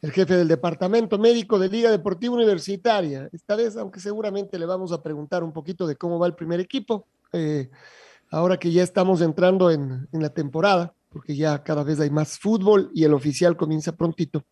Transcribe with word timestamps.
el 0.00 0.12
jefe 0.12 0.36
del 0.36 0.48
Departamento 0.48 1.18
Médico 1.18 1.58
de 1.58 1.68
Liga 1.68 1.90
Deportiva 1.90 2.34
Universitaria. 2.34 3.28
Esta 3.32 3.56
vez, 3.56 3.76
aunque 3.76 4.00
seguramente 4.00 4.58
le 4.58 4.66
vamos 4.66 4.92
a 4.92 5.02
preguntar 5.02 5.42
un 5.42 5.52
poquito 5.52 5.86
de 5.86 5.96
cómo 5.96 6.18
va 6.18 6.26
el 6.26 6.34
primer 6.34 6.60
equipo, 6.60 7.06
eh, 7.32 7.68
ahora 8.30 8.58
que 8.58 8.70
ya 8.70 8.82
estamos 8.82 9.20
entrando 9.20 9.70
en, 9.70 10.08
la 10.12 10.28
temporada, 10.28 10.94
porque 11.08 11.34
ya 11.34 11.62
cada 11.64 11.82
vez 11.82 11.98
hay 12.00 12.10
más 12.10 12.38
fútbol 12.38 12.90
y 12.94 13.04
el 13.04 13.14
oficial 13.14 13.56
comienza 13.56 13.96
prontito. 13.96 14.44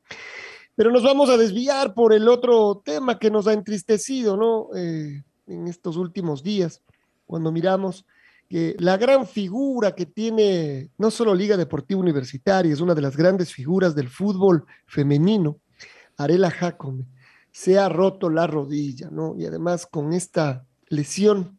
Pero 0.75 0.91
nos 0.91 1.05
vamos 1.05 1.31
a 1.31 1.37
desviar 1.37 1.95
por 1.95 2.13
el 2.13 2.29
otro 2.29 2.83
tema 2.85 3.19
que 3.19 3.31
nos 3.31 3.47
ha 3.47 3.53
entristecido, 3.53 4.37
¿no? 4.37 4.69
Eh, 4.77 5.23
en 5.47 5.69
estos 5.69 5.97
últimos 5.97 6.43
días, 6.43 6.83
cuando 7.25 7.53
miramos 7.53 8.05
que 8.49 8.77
la 8.79 8.97
gran 8.97 9.27
figura 9.27 9.95
que 9.95 10.07
tiene 10.07 10.91
no 10.99 11.11
solo 11.11 11.35
Liga 11.35 11.57
Deportiva 11.57 12.01
Universitaria, 12.01 12.73
es 12.73 12.81
una 12.81 12.95
de 12.95 13.03
las 13.03 13.17
grandes 13.17 13.53
figuras 13.53 13.95
del 13.95 14.09
fútbol 14.09 14.65
femenino, 14.87 15.59
Arela 16.17 16.51
Jacome, 16.51 17.07
se 17.51 17.79
ha 17.79 17.89
roto 17.89 18.31
la 18.31 18.47
rodilla, 18.47 19.09
¿no? 19.11 19.35
Y 19.37 19.47
además 19.47 19.87
con 19.87 20.13
esta 20.13 20.65
lesión 20.89 21.59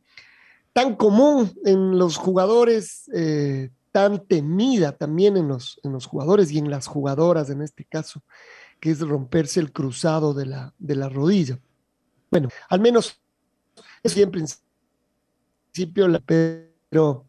tan 0.72 0.96
común 0.96 1.52
en 1.66 1.98
los 1.98 2.18
jugadores, 2.18 3.10
eh, 3.14 3.72
tan 3.92 4.26
temida 4.28 4.92
también 4.92 5.36
en 5.38 5.48
los, 5.48 5.80
en 5.84 5.92
los 5.92 6.06
jugadores 6.06 6.52
y 6.52 6.60
en 6.60 6.70
las 6.70 6.86
jugadoras 6.86 7.50
en 7.50 7.64
este 7.64 7.84
caso, 7.84 8.22
que 8.80 8.92
es 8.92 9.00
romperse 9.00 9.60
el 9.60 9.72
cruzado 9.72 10.36
de 10.36 10.46
la, 10.46 10.74
de 10.78 10.96
la 10.96 11.10
rodilla. 11.10 11.60
Bueno, 12.30 12.50
al 12.70 12.80
menos 12.80 13.20
es 14.04 14.16
en 14.18 14.30
principio 14.30 16.08
la 16.08 16.20
pero, 16.90 17.26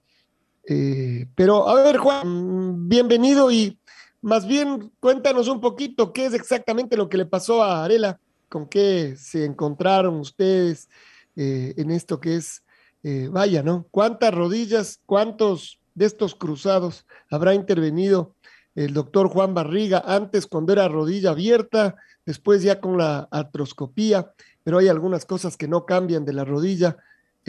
eh, 0.68 1.26
pero 1.34 1.68
a 1.68 1.74
ver, 1.82 1.98
Juan, 1.98 2.88
bienvenido 2.88 3.50
y 3.50 3.78
más 4.20 4.46
bien 4.46 4.92
cuéntanos 5.00 5.48
un 5.48 5.60
poquito 5.60 6.12
qué 6.12 6.26
es 6.26 6.34
exactamente 6.34 6.96
lo 6.96 7.08
que 7.08 7.18
le 7.18 7.26
pasó 7.26 7.62
a 7.62 7.84
Arela, 7.84 8.20
con 8.48 8.68
qué 8.68 9.16
se 9.16 9.44
encontraron 9.44 10.18
ustedes 10.20 10.88
eh, 11.36 11.74
en 11.76 11.90
esto 11.90 12.20
que 12.20 12.36
es, 12.36 12.64
eh, 13.02 13.28
vaya, 13.30 13.62
¿no? 13.62 13.86
¿Cuántas 13.90 14.34
rodillas, 14.34 15.00
cuántos 15.06 15.80
de 15.94 16.06
estos 16.06 16.34
cruzados 16.34 17.06
habrá 17.30 17.54
intervenido 17.54 18.34
el 18.74 18.94
doctor 18.94 19.28
Juan 19.28 19.54
Barriga 19.54 20.02
antes 20.06 20.46
cuando 20.46 20.72
era 20.72 20.86
rodilla 20.88 21.30
abierta, 21.30 21.96
después 22.24 22.62
ya 22.62 22.80
con 22.80 22.96
la 22.96 23.28
artroscopía, 23.30 24.32
pero 24.62 24.78
hay 24.78 24.88
algunas 24.88 25.24
cosas 25.24 25.56
que 25.56 25.66
no 25.66 25.84
cambian 25.84 26.24
de 26.24 26.32
la 26.32 26.44
rodilla 26.44 26.96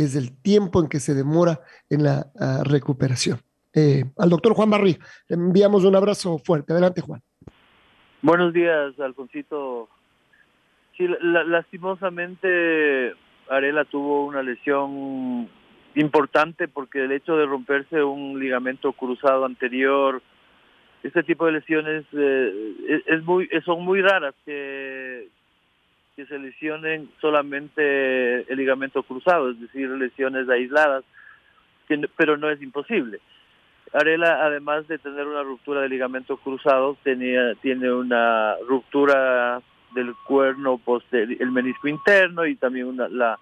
es 0.04 0.16
el 0.16 0.42
tiempo 0.42 0.82
en 0.82 0.88
que 0.88 1.00
se 1.00 1.14
demora 1.14 1.60
en 1.90 2.04
la 2.04 2.28
ah, 2.40 2.64
recuperación. 2.64 3.40
Eh, 3.76 4.04
al 4.18 4.30
doctor 4.30 4.54
Juan 4.54 4.70
Barrí, 4.70 4.98
le 5.28 5.36
enviamos 5.36 5.84
un 5.84 5.96
abrazo 5.96 6.40
fuerte. 6.40 6.74
Adelante, 6.74 7.02
Juan. 7.02 7.22
Buenos 8.22 8.54
días, 8.54 9.00
Alfonsito. 9.00 9.90
Sí, 10.98 11.08
lastimosamente 11.22 13.14
Arela 13.50 13.86
tuvo 13.86 14.26
una 14.26 14.44
lesión 14.44 15.50
importante 15.96 16.68
porque 16.68 17.04
el 17.04 17.12
hecho 17.12 17.36
de 17.38 17.46
romperse 17.46 18.04
un 18.04 18.40
ligamento 18.40 18.94
cruzado 18.94 19.46
anterior, 19.46 20.22
este 21.04 21.24
tipo 21.24 21.46
de 21.46 21.54
lesiones 21.54 22.06
eh, 22.14 23.04
es, 23.06 23.24
muy, 23.24 23.50
son 23.64 23.84
muy 23.84 24.02
raras 24.02 24.36
que, 24.46 24.89
que 26.19 26.25
se 26.25 26.38
lesionen 26.38 27.09
solamente 27.22 28.41
el 28.52 28.57
ligamento 28.57 29.03
cruzado, 29.03 29.52
es 29.52 29.62
decir, 29.62 29.90
lesiones 29.90 30.50
aisladas, 30.50 31.06
pero 32.18 32.35
no 32.35 32.50
es 32.50 32.62
imposible. 32.62 33.22
Arela, 33.94 34.44
además 34.46 34.85
de 34.90 34.97
tener 34.97 35.25
una 35.25 35.44
ruptura 35.44 35.80
del 35.80 35.91
ligamento 35.91 36.35
cruzado, 36.35 36.97
tenía, 37.03 37.56
tiene 37.62 37.90
una 37.94 38.56
ruptura 38.68 39.62
del 39.96 40.13
cuerno 40.28 40.78
posterior, 40.78 41.41
el 41.41 41.52
menisco 41.52 41.88
interno 41.88 42.46
y 42.46 42.57
también 42.57 42.88
una, 42.88 43.07
la, 43.07 43.40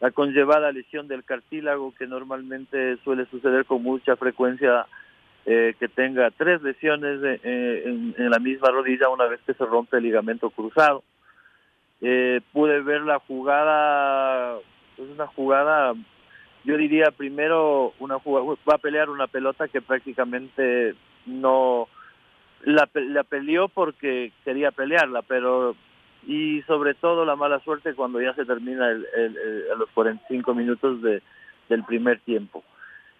la 0.00 0.10
conllevada 0.10 0.72
lesión 0.72 1.06
del 1.06 1.22
cartílago 1.22 1.94
que 1.96 2.08
normalmente 2.08 2.96
suele 3.04 3.24
suceder 3.26 3.66
con 3.66 3.84
mucha 3.84 4.16
frecuencia 4.16 4.84
eh, 5.46 5.74
que 5.78 5.86
tenga 5.86 6.32
tres 6.32 6.60
lesiones 6.60 7.20
eh, 7.22 7.82
en, 7.86 8.30
la 8.30 8.40
misma 8.40 8.70
rodilla 8.72 9.08
una 9.08 9.26
vez 9.26 9.40
que 9.46 9.54
se 9.54 9.64
rompe 9.64 9.98
el 9.98 10.02
ligamento 10.02 10.50
cruzado. 10.50 11.04
Eh, 12.00 12.40
pude 12.52 12.80
ver 12.80 13.02
la 13.02 13.18
jugada, 13.18 14.56
es 14.96 15.08
una 15.12 15.26
jugada, 15.26 15.92
yo 16.64 16.76
diría 16.76 17.10
primero 17.10 17.92
una 17.98 18.18
jugada, 18.18 18.56
va 18.68 18.74
a 18.74 18.78
pelear 18.78 19.10
una 19.10 19.26
pelota 19.26 19.68
que 19.68 19.82
prácticamente 19.82 20.94
no 21.26 21.88
la, 22.62 22.88
la 22.94 23.22
peleó 23.24 23.68
porque 23.68 24.32
quería 24.44 24.70
pelearla, 24.70 25.22
pero 25.22 25.76
y 26.26 26.62
sobre 26.62 26.94
todo 26.94 27.24
la 27.24 27.36
mala 27.36 27.60
suerte 27.60 27.94
cuando 27.94 28.20
ya 28.20 28.34
se 28.34 28.44
termina 28.44 28.90
el, 28.90 29.06
a 29.72 29.76
los 29.76 29.90
45 29.90 30.54
minutos 30.54 31.02
de, 31.02 31.22
del 31.68 31.84
primer 31.84 32.20
tiempo. 32.20 32.64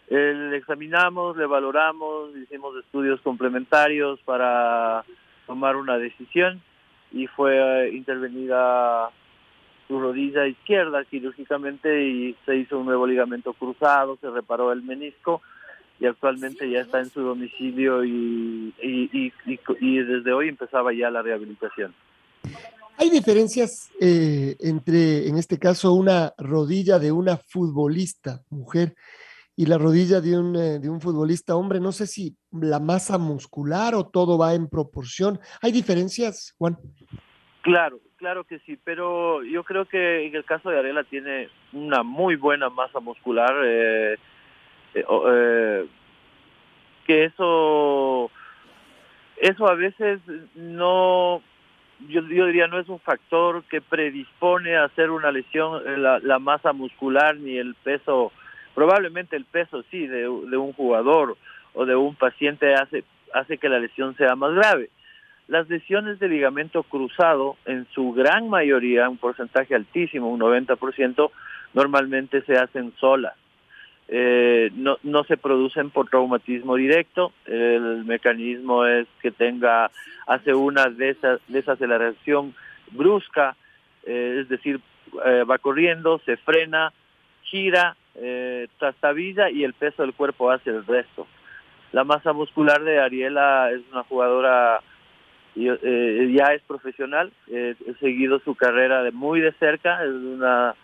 Le 0.09 0.57
examinamos, 0.57 1.37
le 1.37 1.47
valoramos, 1.47 2.37
hicimos 2.37 2.77
estudios 2.77 3.21
complementarios 3.21 4.21
para 4.25 5.05
tomar 5.47 5.77
una 5.77 5.99
decisión 5.99 6.61
y 7.13 7.27
fue 7.27 7.87
eh, 7.87 7.95
intervenida 7.95 9.11
su 9.89 9.99
rodilla 9.99 10.47
izquierda 10.47 11.05
quirúrgicamente 11.05 12.07
y 12.07 12.37
se 12.47 12.57
hizo 12.57 12.79
un 12.79 12.87
nuevo 12.87 13.07
ligamento 13.07 13.53
cruzado, 13.55 14.17
se 14.21 14.31
reparó 14.31 14.73
el 14.73 14.83
menisco 14.83 15.43
y 15.99 16.07
actualmente 16.07 16.71
ya 16.71 16.81
está 16.81 17.01
en 17.01 17.11
su 17.11 17.21
domicilio 17.21 18.05
y, 18.05 18.73
y, 18.83 19.33
y, 19.81 19.99
desde 19.99 20.33
hoy 20.33 20.49
empezaba 20.49 20.93
ya 20.95 21.11
la 21.11 21.23
rehabilitación. 21.23 21.95
¿Hay 22.97 23.11
diferencias 23.11 23.91
eh, 24.01 24.57
entre, 24.61 25.29
en 25.29 25.37
este 25.37 25.59
caso, 25.59 25.93
una 25.93 26.33
rodilla 26.39 26.99
de 26.99 27.13
una 27.13 27.37
futbolista 27.37 28.43
mujer 28.49 28.95
y 29.57 29.67
la 29.67 29.77
rodilla 29.77 30.21
de 30.21 30.39
un, 30.39 30.57
eh, 30.57 30.79
de 30.79 30.89
un 30.89 31.01
futbolista 31.01 31.57
hombre? 31.57 31.81
No 31.81 31.93
sé 31.93 32.07
si 32.07 32.37
la 32.53 32.81
masa 32.81 33.19
muscular 33.19 33.95
o 33.95 34.07
todo 34.07 34.39
va 34.39 34.55
en 34.55 34.69
proporción. 34.69 35.39
¿Hay 35.63 35.73
diferencias, 35.73 36.55
Juan? 36.59 36.77
Claro, 37.63 38.01
claro 38.17 38.45
que 38.45 38.59
sí, 38.61 38.79
pero 38.83 39.43
yo 39.43 39.65
creo 39.65 39.85
que 39.85 40.27
en 40.27 40.35
el 40.35 40.45
caso 40.45 40.71
de 40.71 40.79
Arela 40.79 41.05
tiene 41.05 41.49
una 41.73 42.03
muy 42.03 42.37
buena 42.37 42.71
masa 42.71 43.01
muscular, 43.01 43.55
eh, 43.65 44.17
eh, 44.95 45.05
eh, 45.05 45.87
que 47.07 47.25
eso, 47.25 48.31
eso 49.37 49.69
a 49.69 49.75
veces 49.75 50.21
no, 50.55 51.43
yo, 52.09 52.23
yo, 52.23 52.47
diría 52.47 52.67
no 52.67 52.81
es 52.81 52.89
un 52.89 53.01
factor 53.01 53.63
que 53.65 53.83
predispone 53.83 54.77
a 54.77 54.85
hacer 54.85 55.11
una 55.11 55.31
lesión 55.31 56.03
la, 56.03 56.19
la, 56.21 56.39
masa 56.39 56.73
muscular 56.73 57.37
ni 57.37 57.59
el 57.59 57.75
peso, 57.75 58.33
probablemente 58.75 59.37
el 59.37 59.45
peso 59.45 59.83
sí 59.91 60.07
de 60.07 60.29
un 60.29 60.73
jugador 60.73 61.37
o 61.75 61.87
de 61.87 61.97
un 61.97 62.15
paciente 62.15 62.75
hace, 62.75 63.05
hace 63.35 63.59
que 63.59 63.69
la 63.69 63.79
lesión 63.79 64.17
sea 64.17 64.35
más 64.37 64.55
grave 64.55 64.91
las 65.51 65.69
lesiones 65.69 66.21
de 66.21 66.29
ligamento 66.29 66.85
cruzado, 66.85 67.57
en 67.67 67.85
su 67.93 68.13
gran 68.13 68.49
mayoría, 68.49 69.09
un 69.09 69.17
porcentaje 69.19 69.75
altísimo, 69.75 70.31
un 70.31 70.39
90%, 70.39 71.31
normalmente 71.75 72.43
se 72.43 72.57
hacen 72.57 72.93
solas. 73.01 73.35
Eh, 74.07 74.71
no, 74.75 74.99
no 75.03 75.25
se 75.25 75.37
producen 75.37 75.91
por 75.91 76.09
traumatismo 76.09 76.77
directo, 76.77 77.33
el 77.47 78.05
mecanismo 78.05 78.87
es 78.87 79.09
que 79.21 79.33
tenga, 79.33 79.91
hace 80.29 80.55
una 80.55 80.87
desaceleración 81.49 82.55
brusca, 82.93 83.57
eh, 84.05 84.39
es 84.43 84.49
decir, 84.49 84.81
eh, 85.27 85.43
va 85.43 85.59
corriendo, 85.59 86.21
se 86.25 86.37
frena, 86.37 86.93
gira, 87.43 87.97
trastabilla 88.79 89.51
y 89.51 89.65
el 89.65 89.73
peso 89.73 90.03
del 90.03 90.13
cuerpo 90.13 90.51
hace 90.51 90.71
el 90.71 90.87
resto. 90.87 91.27
La 91.93 92.05
masa 92.05 92.33
muscular 92.33 92.83
de 92.83 93.01
Ariela 93.01 93.71
es 93.73 93.81
una 93.93 94.05
jugadora 94.05 94.81
eh, 95.57 96.33
ya 96.37 96.55
es 96.55 96.63
profesional, 96.63 97.33
he 97.49 97.75
seguido 97.99 98.39
su 98.41 98.55
carrera 98.55 99.03
de 99.03 99.11
muy 99.11 99.41
de 99.41 99.53
cerca, 99.53 100.05
es 100.05 100.11
una 100.11 100.75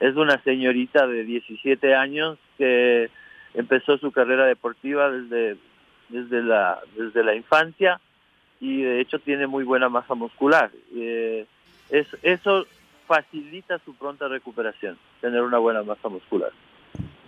es 0.00 0.16
una 0.16 0.42
señorita 0.42 1.06
de 1.06 1.24
17 1.24 1.94
años 1.94 2.36
que 2.58 3.08
empezó 3.54 3.98
su 3.98 4.10
carrera 4.10 4.46
deportiva 4.46 5.10
desde 5.10 5.56
desde 6.08 6.42
la 6.42 6.80
desde 6.96 7.22
la 7.22 7.34
infancia 7.34 8.00
y 8.62 8.82
de 8.82 9.00
hecho 9.00 9.18
tiene 9.18 9.46
muy 9.48 9.64
buena 9.64 9.88
masa 9.88 10.14
muscular. 10.14 10.70
Eh, 10.94 11.46
es, 11.90 12.06
eso 12.22 12.64
facilita 13.08 13.78
su 13.80 13.94
pronta 13.94 14.28
recuperación, 14.28 14.96
tener 15.20 15.42
una 15.42 15.58
buena 15.58 15.82
masa 15.82 16.08
muscular. 16.08 16.52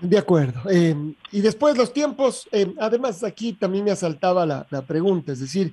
De 0.05 0.19
acuerdo. 0.19 0.61
Eh, 0.71 0.95
y 1.33 1.41
después 1.41 1.77
los 1.77 1.93
tiempos, 1.93 2.49
eh, 2.53 2.75
además 2.79 3.25
aquí 3.25 3.55
también 3.55 3.85
me 3.85 3.91
asaltaba 3.91 4.45
la, 4.45 4.67
la, 4.71 4.83
pregunta, 4.83 5.33
es 5.33 5.41
decir, 5.41 5.73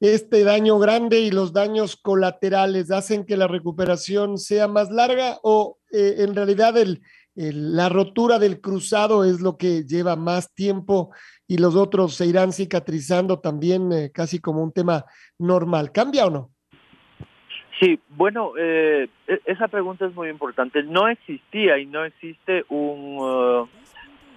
este 0.00 0.44
daño 0.44 0.78
grande 0.78 1.20
y 1.20 1.30
los 1.30 1.52
daños 1.52 1.96
colaterales 1.96 2.90
hacen 2.90 3.24
que 3.24 3.36
la 3.36 3.46
recuperación 3.46 4.38
sea 4.38 4.68
más 4.68 4.90
larga 4.90 5.38
o 5.42 5.78
en 5.90 6.34
realidad 6.34 6.76
el, 6.76 7.00
la 7.34 7.88
rotura 7.88 8.38
del 8.38 8.60
cruzado 8.60 9.24
es 9.24 9.40
lo 9.40 9.56
que 9.56 9.84
lleva 9.84 10.14
más 10.14 10.54
tiempo 10.54 11.10
y 11.46 11.58
los 11.58 11.74
otros 11.74 12.14
se 12.14 12.26
irán 12.26 12.52
cicatrizando 12.52 13.40
también 13.40 13.92
eh, 13.92 14.10
casi 14.12 14.38
como 14.38 14.62
un 14.62 14.72
tema 14.72 15.04
normal. 15.38 15.90
¿Cambia 15.92 16.26
o 16.26 16.30
no? 16.30 16.53
Sí, 17.80 17.98
bueno, 18.10 18.52
eh, 18.58 19.08
e-, 19.26 19.40
esa 19.46 19.68
pregunta 19.68 20.06
es 20.06 20.14
muy 20.14 20.28
importante. 20.28 20.82
No 20.82 21.08
existía 21.08 21.78
y 21.78 21.86
no 21.86 22.04
existe 22.04 22.64
un, 22.68 23.18
uh, 23.18 23.68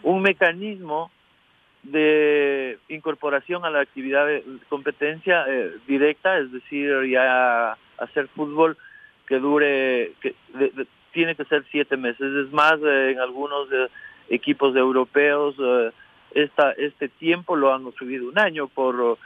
un 0.04 0.22
mecanismo 0.22 1.12
de 1.84 2.80
incorporación 2.90 3.64
a 3.64 3.70
la 3.70 3.82
actividad 3.82 4.26
de 4.26 4.44
competencia 4.68 5.46
eh, 5.48 5.72
directa, 5.88 6.38
es 6.40 6.52
decir, 6.52 6.92
ya 7.10 7.78
hacer 7.98 8.28
fútbol 8.30 8.78
que 9.26 9.40
dure, 9.40 10.14
que 10.22 10.36
tiene 11.14 11.36
que 11.36 11.46
ser 11.46 11.64
siete 11.72 11.96
meses. 11.96 12.34
Es 12.46 12.52
más, 12.52 12.76
en 12.82 13.20
algunos 13.20 13.68
equipos 14.30 14.76
europeos 14.76 15.56
esta, 16.32 16.72
este 16.74 17.10
tiempo 17.10 17.56
lo 17.56 17.74
han 17.74 17.92
subido 17.94 18.30
un 18.30 18.38
año 18.40 18.68
por 18.68 19.18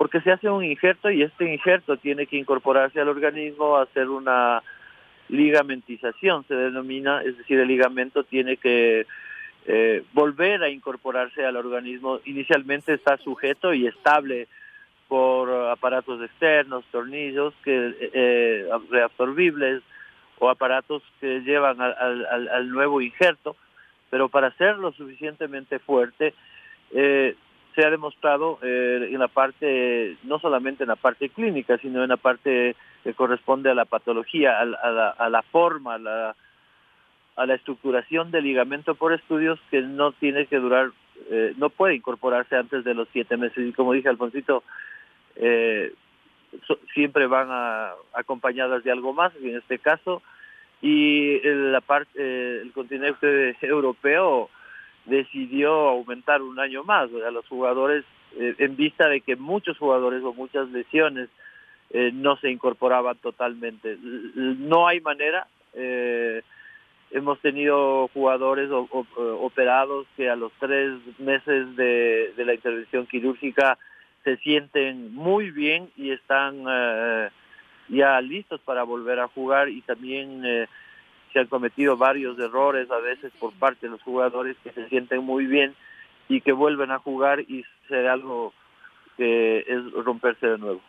porque 0.00 0.22
se 0.22 0.32
hace 0.32 0.48
un 0.48 0.64
injerto 0.64 1.10
y 1.10 1.20
este 1.20 1.52
injerto 1.52 1.98
tiene 1.98 2.24
que 2.24 2.38
incorporarse 2.38 2.98
al 3.02 3.10
organismo, 3.10 3.76
hacer 3.76 4.08
una 4.08 4.62
ligamentización, 5.28 6.42
se 6.48 6.54
denomina, 6.54 7.20
es 7.22 7.36
decir, 7.36 7.60
el 7.60 7.68
ligamento 7.68 8.24
tiene 8.24 8.56
que 8.56 9.06
eh, 9.66 10.02
volver 10.14 10.62
a 10.62 10.70
incorporarse 10.70 11.44
al 11.44 11.56
organismo. 11.56 12.18
Inicialmente 12.24 12.94
está 12.94 13.18
sujeto 13.18 13.74
y 13.74 13.86
estable 13.88 14.48
por 15.06 15.50
aparatos 15.68 16.22
externos, 16.22 16.82
tornillos 16.90 17.52
que 17.62 17.94
eh, 18.00 18.70
reabsorbibles 18.88 19.82
o 20.38 20.48
aparatos 20.48 21.02
que 21.20 21.40
llevan 21.40 21.78
al, 21.82 22.24
al, 22.26 22.48
al 22.48 22.70
nuevo 22.70 23.02
injerto 23.02 23.54
pero 24.08 24.28
para 24.28 24.50
ser 24.56 24.76
lo 24.76 24.92
suficientemente 24.92 25.78
fuerte, 25.78 26.34
eh, 26.90 27.36
se 27.74 27.84
ha 27.84 27.90
demostrado 27.90 28.58
eh, 28.62 29.08
en 29.10 29.18
la 29.18 29.28
parte, 29.28 30.16
no 30.24 30.38
solamente 30.38 30.84
en 30.84 30.88
la 30.88 30.96
parte 30.96 31.28
clínica, 31.28 31.78
sino 31.78 32.02
en 32.02 32.08
la 32.08 32.16
parte 32.16 32.76
que 33.04 33.14
corresponde 33.14 33.70
a 33.70 33.74
la 33.74 33.84
patología, 33.84 34.60
a, 34.60 34.64
la, 34.64 35.10
a 35.10 35.28
la, 35.28 35.42
forma, 35.42 35.94
a 35.94 35.98
la, 35.98 36.36
a 37.36 37.46
la 37.46 37.54
estructuración 37.54 38.30
del 38.30 38.44
ligamento 38.44 38.94
por 38.94 39.12
estudios 39.12 39.58
que 39.70 39.82
no 39.82 40.12
tiene 40.12 40.46
que 40.46 40.58
durar, 40.58 40.90
eh, 41.30 41.54
no 41.56 41.70
puede 41.70 41.94
incorporarse 41.94 42.56
antes 42.56 42.84
de 42.84 42.94
los 42.94 43.08
siete 43.12 43.36
meses. 43.36 43.66
Y 43.66 43.72
como 43.72 43.92
dije, 43.92 44.08
Alfonsito, 44.08 44.62
eh, 45.36 45.92
siempre 46.92 47.26
van 47.26 47.48
a, 47.50 47.92
acompañadas 48.14 48.84
de 48.84 48.90
algo 48.90 49.12
más, 49.12 49.32
en 49.36 49.56
este 49.56 49.78
caso, 49.78 50.22
y 50.82 51.40
la 51.42 51.80
parte, 51.80 52.10
eh, 52.16 52.60
el 52.62 52.72
continente 52.72 53.56
europeo 53.62 54.50
decidió 55.10 55.72
aumentar 55.88 56.40
un 56.40 56.58
año 56.58 56.84
más 56.84 57.10
a 57.26 57.30
los 57.30 57.46
jugadores 57.46 58.04
eh, 58.38 58.54
en 58.58 58.76
vista 58.76 59.08
de 59.08 59.20
que 59.20 59.36
muchos 59.36 59.76
jugadores 59.76 60.22
o 60.22 60.32
muchas 60.32 60.70
lesiones 60.70 61.28
eh, 61.90 62.10
no 62.14 62.36
se 62.36 62.50
incorporaban 62.50 63.16
totalmente. 63.18 63.98
No 64.00 64.86
hay 64.86 65.00
manera. 65.00 65.46
hemos 67.12 67.40
tenido 67.40 68.08
jugadores 68.14 68.70
operados 68.70 70.06
que 70.16 70.30
a 70.30 70.36
los 70.36 70.52
tres 70.60 70.92
meses 71.18 71.76
de, 71.76 72.32
de, 72.36 72.44
la 72.44 72.54
intervención 72.54 73.06
quirúrgica 73.06 73.76
se 74.24 74.36
sienten 74.36 75.12
muy 75.14 75.50
bien 75.50 75.90
y 75.96 76.12
están 76.12 76.64
ya 77.90 78.20
listos 78.20 78.60
para 78.60 78.84
volver 78.84 79.18
a 79.20 79.28
jugar 79.28 79.68
y 79.68 79.82
también 79.82 80.42
eh, 80.44 80.68
se 81.32 81.40
han 81.40 81.46
cometido 81.46 81.96
varios 81.96 82.38
errores 82.38 82.90
a 82.90 82.98
veces 82.98 83.32
por 83.38 83.52
parte 83.52 83.86
de 83.86 83.92
los 83.92 84.02
jugadores 84.02 84.56
que 84.62 84.72
se 84.72 84.88
sienten 84.88 85.24
muy 85.24 85.46
bien 85.46 85.74
y 86.28 86.40
que 86.40 86.52
vuelven 86.52 86.90
a 86.90 86.98
jugar 86.98 87.40
y 87.40 87.64
será 87.88 88.14
algo 88.14 88.52
que 89.16 89.60
es 89.60 89.92
romperse 90.04 90.46
de 90.46 90.58
nuevo. 90.58 90.80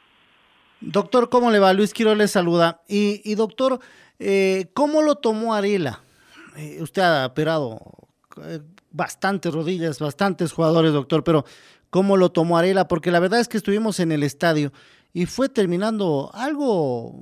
Doctor, 0.81 1.29
¿cómo 1.29 1.51
le 1.51 1.59
va? 1.59 1.73
Luis 1.73 1.93
Quiro 1.93 2.15
le 2.15 2.27
saluda. 2.27 2.81
Y, 2.87 3.35
doctor, 3.35 3.79
eh, 4.19 4.67
¿cómo 4.73 5.01
lo 5.03 5.15
tomó 5.15 5.53
Ariela? 5.53 6.01
Eh, 6.57 6.79
usted 6.81 7.03
ha 7.03 7.25
operado 7.27 7.79
bastantes 8.91 9.53
rodillas, 9.53 9.99
bastantes 9.99 10.51
jugadores, 10.51 10.93
doctor, 10.93 11.23
pero 11.23 11.45
¿cómo 11.89 12.17
lo 12.17 12.31
tomó 12.31 12.57
Ariela? 12.57 12.87
Porque 12.87 13.11
la 13.11 13.19
verdad 13.19 13.39
es 13.39 13.47
que 13.47 13.57
estuvimos 13.57 13.99
en 13.99 14.11
el 14.11 14.23
estadio 14.23 14.71
y 15.13 15.25
fue 15.25 15.49
terminando 15.49 16.31
algo, 16.33 17.15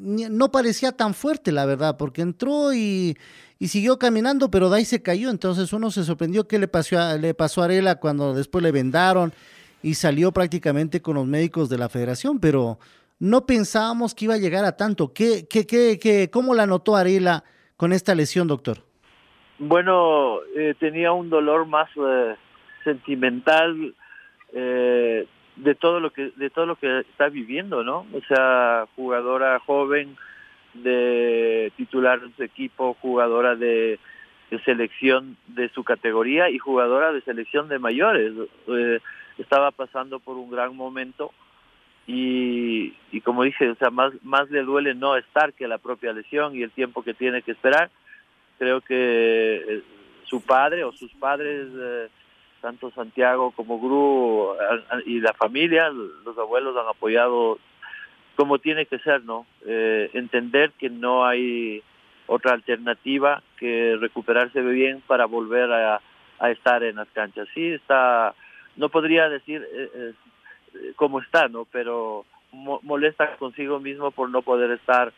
no 0.00 0.50
parecía 0.50 0.92
tan 0.92 1.14
fuerte, 1.14 1.52
la 1.52 1.66
verdad, 1.66 1.96
porque 1.96 2.22
entró 2.22 2.72
y, 2.72 3.16
siguió 3.60 3.98
caminando, 3.98 4.50
pero 4.50 4.70
de 4.70 4.78
ahí 4.78 4.84
se 4.84 5.02
cayó. 5.02 5.30
Entonces 5.30 5.72
uno 5.72 5.90
se 5.90 6.04
sorprendió 6.04 6.48
qué 6.48 6.58
le 6.58 6.68
pasó 6.68 6.98
a, 6.98 7.14
le 7.16 7.34
pasó 7.34 7.62
a 7.62 7.66
Arela 7.66 7.96
cuando 7.96 8.34
después 8.34 8.62
le 8.62 8.72
vendaron 8.72 9.32
y 9.82 9.94
salió 9.94 10.32
prácticamente 10.32 11.02
con 11.02 11.14
los 11.16 11.26
médicos 11.26 11.68
de 11.68 11.78
la 11.78 11.88
federación, 11.88 12.40
pero 12.40 12.78
no 13.18 13.46
pensábamos 13.46 14.14
que 14.14 14.24
iba 14.24 14.34
a 14.34 14.38
llegar 14.38 14.64
a 14.64 14.76
tanto. 14.76 15.12
¿Qué, 15.12 15.46
qué, 15.48 15.66
qué, 15.66 15.98
qué 16.00 16.30
cómo 16.30 16.54
la 16.54 16.66
notó 16.66 16.96
Arela 16.96 17.44
con 17.76 17.92
esta 17.92 18.14
lesión, 18.14 18.48
doctor? 18.48 18.78
Bueno, 19.58 20.38
eh, 20.56 20.74
tenía 20.80 21.12
un 21.12 21.28
dolor 21.28 21.66
más 21.66 21.88
eh, 21.96 22.34
sentimental. 22.82 23.94
Eh, 24.54 25.26
de 25.62 25.74
todo 25.74 26.00
lo 26.00 26.10
que 26.10 26.32
de 26.36 26.50
todo 26.50 26.66
lo 26.66 26.76
que 26.76 27.00
está 27.00 27.28
viviendo, 27.28 27.84
¿no? 27.84 28.06
O 28.12 28.20
sea, 28.26 28.86
jugadora 28.96 29.58
joven 29.60 30.16
de 30.74 31.72
titular 31.76 32.20
de 32.20 32.32
su 32.34 32.42
equipo, 32.42 32.96
jugadora 33.00 33.56
de, 33.56 33.98
selección 34.64 35.36
de 35.46 35.68
su 35.68 35.84
categoría 35.84 36.50
y 36.50 36.58
jugadora 36.58 37.12
de 37.12 37.20
selección 37.22 37.68
de 37.68 37.78
mayores. 37.78 38.32
Eh, 38.68 39.00
estaba 39.38 39.70
pasando 39.70 40.18
por 40.18 40.36
un 40.36 40.50
gran 40.50 40.76
momento 40.76 41.32
y, 42.06 42.94
y 43.12 43.20
como 43.20 43.44
dije, 43.44 43.70
o 43.70 43.74
sea, 43.76 43.90
más 43.90 44.12
más 44.22 44.50
le 44.50 44.62
duele 44.62 44.94
no 44.94 45.16
estar 45.16 45.52
que 45.52 45.68
la 45.68 45.78
propia 45.78 46.12
lesión 46.12 46.56
y 46.56 46.62
el 46.62 46.70
tiempo 46.70 47.02
que 47.02 47.14
tiene 47.14 47.42
que 47.42 47.52
esperar. 47.52 47.90
Creo 48.58 48.80
que 48.80 49.56
eh, 49.56 49.82
su 50.24 50.40
padre 50.42 50.84
o 50.84 50.92
sus 50.92 51.12
padres 51.14 51.68
eh, 51.72 52.08
tanto 52.60 52.90
Santiago 52.92 53.52
como 53.52 53.80
Gru 53.80 54.54
y 55.06 55.20
la 55.20 55.32
familia, 55.34 55.90
los 55.90 56.36
abuelos 56.38 56.76
han 56.76 56.88
apoyado 56.88 57.58
como 58.36 58.58
tiene 58.58 58.86
que 58.86 58.98
ser, 59.00 59.22
¿no? 59.24 59.46
Eh, 59.66 60.10
entender 60.14 60.72
que 60.78 60.88
no 60.88 61.26
hay 61.26 61.82
otra 62.26 62.54
alternativa 62.54 63.42
que 63.58 63.98
recuperarse 64.00 64.62
bien 64.62 65.02
para 65.06 65.26
volver 65.26 65.70
a, 65.70 66.00
estar 66.50 66.82
en 66.82 66.96
las 66.96 67.08
canchas. 67.08 67.46
Sí, 67.52 67.66
está, 67.72 68.34
no 68.76 68.88
podría 68.88 69.28
decir 69.28 69.62
eh, 69.74 70.14
eh, 70.74 70.92
cómo 70.96 71.20
está, 71.20 71.48
¿no? 71.48 71.66
Pero 71.70 72.24
molesta 72.52 73.36
consigo 73.36 73.78
mismo 73.78 74.10
por 74.10 74.30
no 74.30 74.40
poder 74.40 74.70
estar 74.70 75.12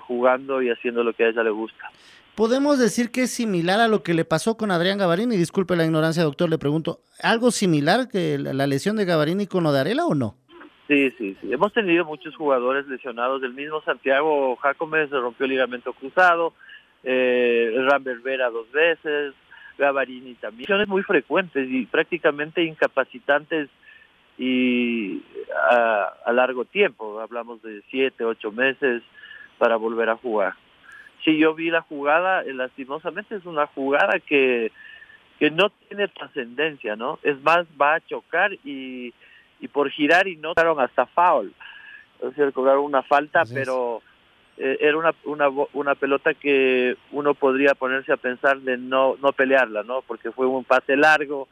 jugando 0.00 0.62
y 0.62 0.70
haciendo 0.70 1.04
lo 1.04 1.12
que 1.12 1.24
a 1.24 1.28
ella 1.28 1.42
le 1.42 1.50
gusta. 1.50 1.90
¿Podemos 2.36 2.78
decir 2.78 3.10
que 3.10 3.22
es 3.22 3.30
similar 3.30 3.80
a 3.80 3.88
lo 3.88 4.02
que 4.02 4.12
le 4.12 4.26
pasó 4.26 4.58
con 4.58 4.70
Adrián 4.70 4.98
Gavarini? 4.98 5.38
Disculpe 5.38 5.74
la 5.74 5.86
ignorancia, 5.86 6.22
doctor, 6.22 6.50
le 6.50 6.58
pregunto. 6.58 7.00
¿Algo 7.22 7.50
similar 7.50 8.08
que 8.12 8.36
la, 8.36 8.66
lesión 8.66 8.96
de 8.96 9.06
Gavarini 9.06 9.46
con 9.46 9.64
Odarela 9.64 10.04
o 10.04 10.14
no? 10.14 10.34
Sí, 10.86 11.10
sí, 11.16 11.34
sí. 11.40 11.50
Hemos 11.50 11.72
tenido 11.72 12.04
muchos 12.04 12.36
jugadores 12.36 12.86
lesionados. 12.88 13.42
El 13.42 13.54
mismo 13.54 13.80
Santiago 13.80 14.54
Jacome 14.56 15.08
se 15.08 15.18
rompió 15.18 15.46
el 15.46 15.52
ligamento 15.52 15.94
cruzado, 15.94 16.52
eh, 17.04 17.74
Rambert 17.90 18.22
Vera 18.22 18.50
dos 18.50 18.70
veces, 18.70 19.32
Gavarini 19.78 20.34
también. 20.34 20.64
Lesiones 20.64 20.88
muy 20.88 21.02
frecuentes 21.04 21.66
y 21.70 21.86
prácticamente 21.86 22.62
incapacitantes 22.62 23.70
y 24.36 25.22
a, 25.70 26.12
a 26.22 26.32
largo 26.34 26.66
tiempo. 26.66 27.18
Hablamos 27.18 27.62
de 27.62 27.80
siete, 27.90 28.26
ocho 28.26 28.52
meses 28.52 29.02
para 29.56 29.76
volver 29.76 30.10
a 30.10 30.16
jugar. 30.16 30.52
Sí, 31.26 31.36
yo 31.36 31.54
vi 31.54 31.70
la 31.70 31.82
jugada, 31.82 32.42
eh, 32.42 32.54
lastimosamente 32.54 33.34
es 33.34 33.44
una 33.44 33.66
jugada 33.66 34.18
que 34.20 34.72
que 35.38 35.50
no 35.50 35.70
tiene 35.88 36.08
trascendencia, 36.08 36.96
¿no? 36.96 37.18
Es 37.22 37.40
más, 37.42 37.66
va 37.80 37.96
a 37.96 38.00
chocar 38.00 38.54
y, 38.64 39.12
y 39.60 39.68
por 39.68 39.90
girar 39.90 40.28
y 40.28 40.36
no 40.36 40.54
daron 40.54 40.80
hasta 40.80 41.06
foul. 41.06 41.52
O 42.20 42.32
sea, 42.32 42.50
cobraron 42.52 42.84
una 42.84 43.02
falta, 43.02 43.42
pero 43.52 44.00
eh, 44.56 44.78
era 44.80 44.96
una, 44.96 45.14
una, 45.24 45.48
una 45.74 45.94
pelota 45.94 46.32
que 46.32 46.96
uno 47.12 47.34
podría 47.34 47.74
ponerse 47.74 48.12
a 48.12 48.16
pensar 48.16 48.60
de 48.60 48.78
no, 48.78 49.16
no 49.20 49.32
pelearla, 49.32 49.82
¿no? 49.82 50.00
Porque 50.02 50.30
fue 50.30 50.46
un 50.46 50.64
pase 50.64 50.96
largo 50.96 51.48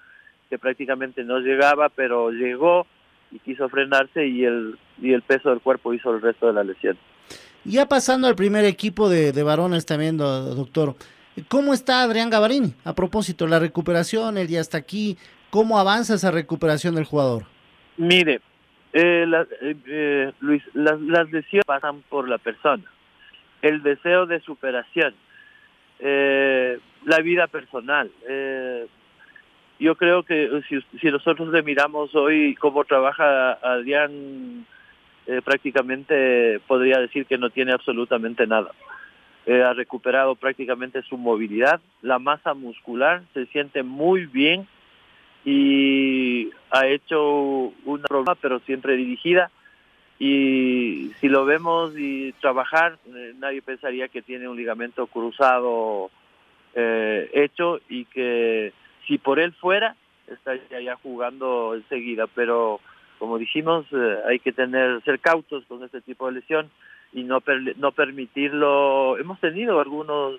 que 0.49 0.59
prácticamente 0.59 1.23
no 1.23 1.41
llegaba, 1.41 1.91
pero 1.91 2.31
llegó 2.31 2.87
y 3.31 3.39
quiso 3.41 3.69
frenarse 3.69 4.27
y 4.27 4.45
el, 4.45 4.79
y 5.03 5.13
el 5.13 5.23
peso 5.23 5.51
del 5.51 5.61
cuerpo 5.61 5.93
hizo 5.93 6.15
el 6.15 6.23
resto 6.23 6.47
de 6.47 6.55
la 6.55 6.65
lesión. 6.65 6.97
Ya 7.65 7.89
pasando 7.89 8.29
al 8.29 8.35
primer 8.35 8.65
equipo 8.65 9.09
de, 9.09 9.33
de 9.33 9.43
varones 9.43 9.87
también, 9.87 10.17
doctor. 10.19 10.97
¿Cómo 11.49 11.75
está 11.75 12.03
Adrián 12.03 12.31
Gavarini? 12.31 12.75
A 12.85 12.95
propósito, 12.95 13.47
la 13.47 13.59
recuperación, 13.59 14.39
el 14.39 14.47
día 14.47 14.61
está 14.61 14.79
aquí. 14.79 15.17
¿Cómo 15.51 15.79
avanza 15.79 16.15
esa 16.15 16.31
recuperación 16.31 16.95
del 16.95 17.05
jugador? 17.05 17.45
Mire, 17.97 18.41
eh, 18.93 19.25
eh, 19.63 19.77
eh, 19.87 20.33
Luis, 20.41 20.63
las, 20.73 21.01
las, 21.01 21.31
lesiones 21.33 21.65
pasan 21.67 22.03
por 22.09 22.29
la 22.29 22.39
persona. 22.39 22.85
El 23.61 23.83
deseo 23.83 24.27
de 24.27 24.41
superación, 24.41 25.15
eh, 25.99 26.79
la 27.05 27.19
vida 27.19 27.49
personal. 27.49 28.11
Yo 29.81 29.97
creo 29.97 30.23
que 30.23 30.63
si, 30.69 30.81
si, 31.01 31.09
nosotros 31.09 31.49
le 31.49 31.63
miramos 31.63 32.15
hoy 32.15 32.55
cómo 32.55 32.85
trabaja 32.85 33.55
Adrián, 33.55 34.65
prácticamente 35.45 36.61
podría 36.67 36.99
decir 36.99 37.27
que 37.27 37.39
no 37.39 37.51
tiene 37.51 37.73
absolutamente 37.73 38.47
nada. 38.47 38.73
ha 39.47 39.73
recuperado 39.73 40.35
prácticamente 40.35 41.03
su 41.03 41.17
movilidad, 41.17 41.81
la 42.03 42.19
masa 42.19 42.55
muscular, 42.55 43.23
se 43.33 43.47
siente 43.47 43.83
muy 43.83 44.27
bien 44.27 44.67
y 45.45 46.51
ha 46.71 46.87
hecho 46.87 47.73
una 47.85 48.05
broma, 48.09 48.35
pero 48.35 48.61
siempre 48.61 48.97
dirigida. 48.97 49.51
Y 50.19 51.11
si 51.21 51.29
lo 51.29 51.45
vemos 51.45 51.93
y 51.97 52.33
trabajar, 52.41 52.99
eh, 53.07 53.35
nadie 53.39 53.63
pensaría 53.63 54.09
que 54.09 54.23
tiene 54.23 54.49
un 54.49 54.57
ligamento 54.57 55.07
cruzado 55.07 56.11
eh, 56.75 57.31
hecho 57.35 57.81
y 57.89 58.05
que 58.07 58.73
si 59.07 59.19
por 59.19 59.39
él 59.39 59.53
fuera, 59.53 59.97
estaría 60.27 60.81
ya 60.81 60.97
jugando 60.97 61.75
enseguida. 61.75 62.27
Pero 62.29 62.81
como 63.19 63.39
dijimos, 63.39 63.87
eh, 63.93 64.19
hay 64.29 64.39
que 64.39 64.53
tener 64.53 65.03
ser 65.05 65.21
cautos 65.21 65.65
con 65.67 65.83
este 65.85 66.01
tipo 66.01 66.27
de 66.27 66.33
lesión 66.41 66.71
y 67.13 67.23
no 67.23 67.41
per, 67.41 67.77
no 67.79 67.93
permitirlo. 67.93 69.19
Hemos 69.19 69.41
tenido 69.41 69.81
algunos 69.81 70.39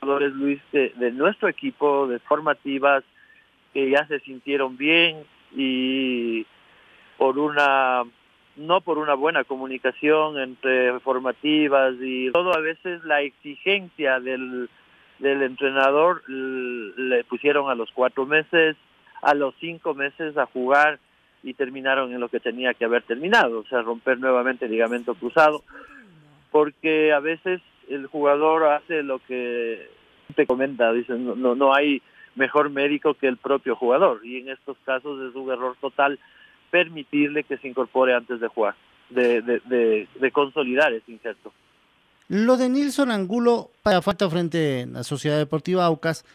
jugadores, 0.00 0.32
Luis, 0.32 0.60
de, 0.72 0.92
de 0.96 1.10
nuestro 1.12 1.48
equipo, 1.48 2.06
de 2.06 2.18
formativas, 2.20 3.04
que 3.72 3.90
ya 3.90 4.06
se 4.06 4.20
sintieron 4.20 4.76
bien 4.76 5.24
y 5.54 6.46
por 7.16 7.38
una 7.38 8.04
no 8.56 8.80
por 8.80 8.98
una 8.98 9.14
buena 9.14 9.44
comunicación 9.44 10.38
entre 10.38 10.98
formativas 11.00 11.94
y 12.00 12.30
todo 12.32 12.52
a 12.54 12.60
veces 12.60 13.04
la 13.04 13.22
exigencia 13.22 14.18
del, 14.18 14.68
del 15.20 15.42
entrenador 15.42 16.28
le 16.28 17.22
pusieron 17.24 17.70
a 17.70 17.76
los 17.76 17.90
cuatro 17.92 18.26
meses 18.26 18.76
a 19.22 19.34
los 19.34 19.54
cinco 19.60 19.94
meses 19.94 20.36
a 20.36 20.46
jugar 20.46 20.98
y 21.42 21.54
terminaron 21.54 22.12
en 22.12 22.20
lo 22.20 22.28
que 22.28 22.40
tenía 22.40 22.74
que 22.74 22.84
haber 22.84 23.02
terminado, 23.02 23.60
o 23.60 23.66
sea, 23.66 23.82
romper 23.82 24.18
nuevamente 24.18 24.64
el 24.64 24.72
ligamento 24.72 25.14
cruzado, 25.14 25.62
porque 26.50 27.12
a 27.12 27.20
veces 27.20 27.60
el 27.88 28.06
jugador 28.06 28.64
hace 28.64 29.02
lo 29.02 29.18
que 29.20 29.88
te 30.34 30.46
comenta, 30.46 30.92
dicen, 30.92 31.24
no, 31.26 31.34
no, 31.34 31.54
no 31.54 31.74
hay 31.74 32.02
mejor 32.34 32.70
médico 32.70 33.14
que 33.14 33.28
el 33.28 33.36
propio 33.36 33.76
jugador. 33.76 34.24
Y 34.24 34.38
en 34.38 34.50
estos 34.50 34.76
casos 34.84 35.20
es 35.28 35.34
un 35.34 35.50
error 35.50 35.76
total 35.80 36.18
permitirle 36.70 37.44
que 37.44 37.56
se 37.58 37.68
incorpore 37.68 38.14
antes 38.14 38.40
de 38.40 38.48
jugar, 38.48 38.74
de, 39.10 39.40
de, 39.42 39.60
de, 39.64 40.08
de 40.20 40.30
consolidar 40.30 40.92
ese 40.92 41.12
inserto. 41.12 41.52
Lo 42.28 42.58
de 42.58 42.68
Nilson 42.68 43.10
Angulo 43.10 43.70
para 43.82 44.02
falta 44.02 44.28
frente 44.28 44.82
a 44.82 44.86
la 44.86 45.02
Sociedad 45.02 45.38
Deportiva 45.38 45.86
Aucas, 45.86 46.26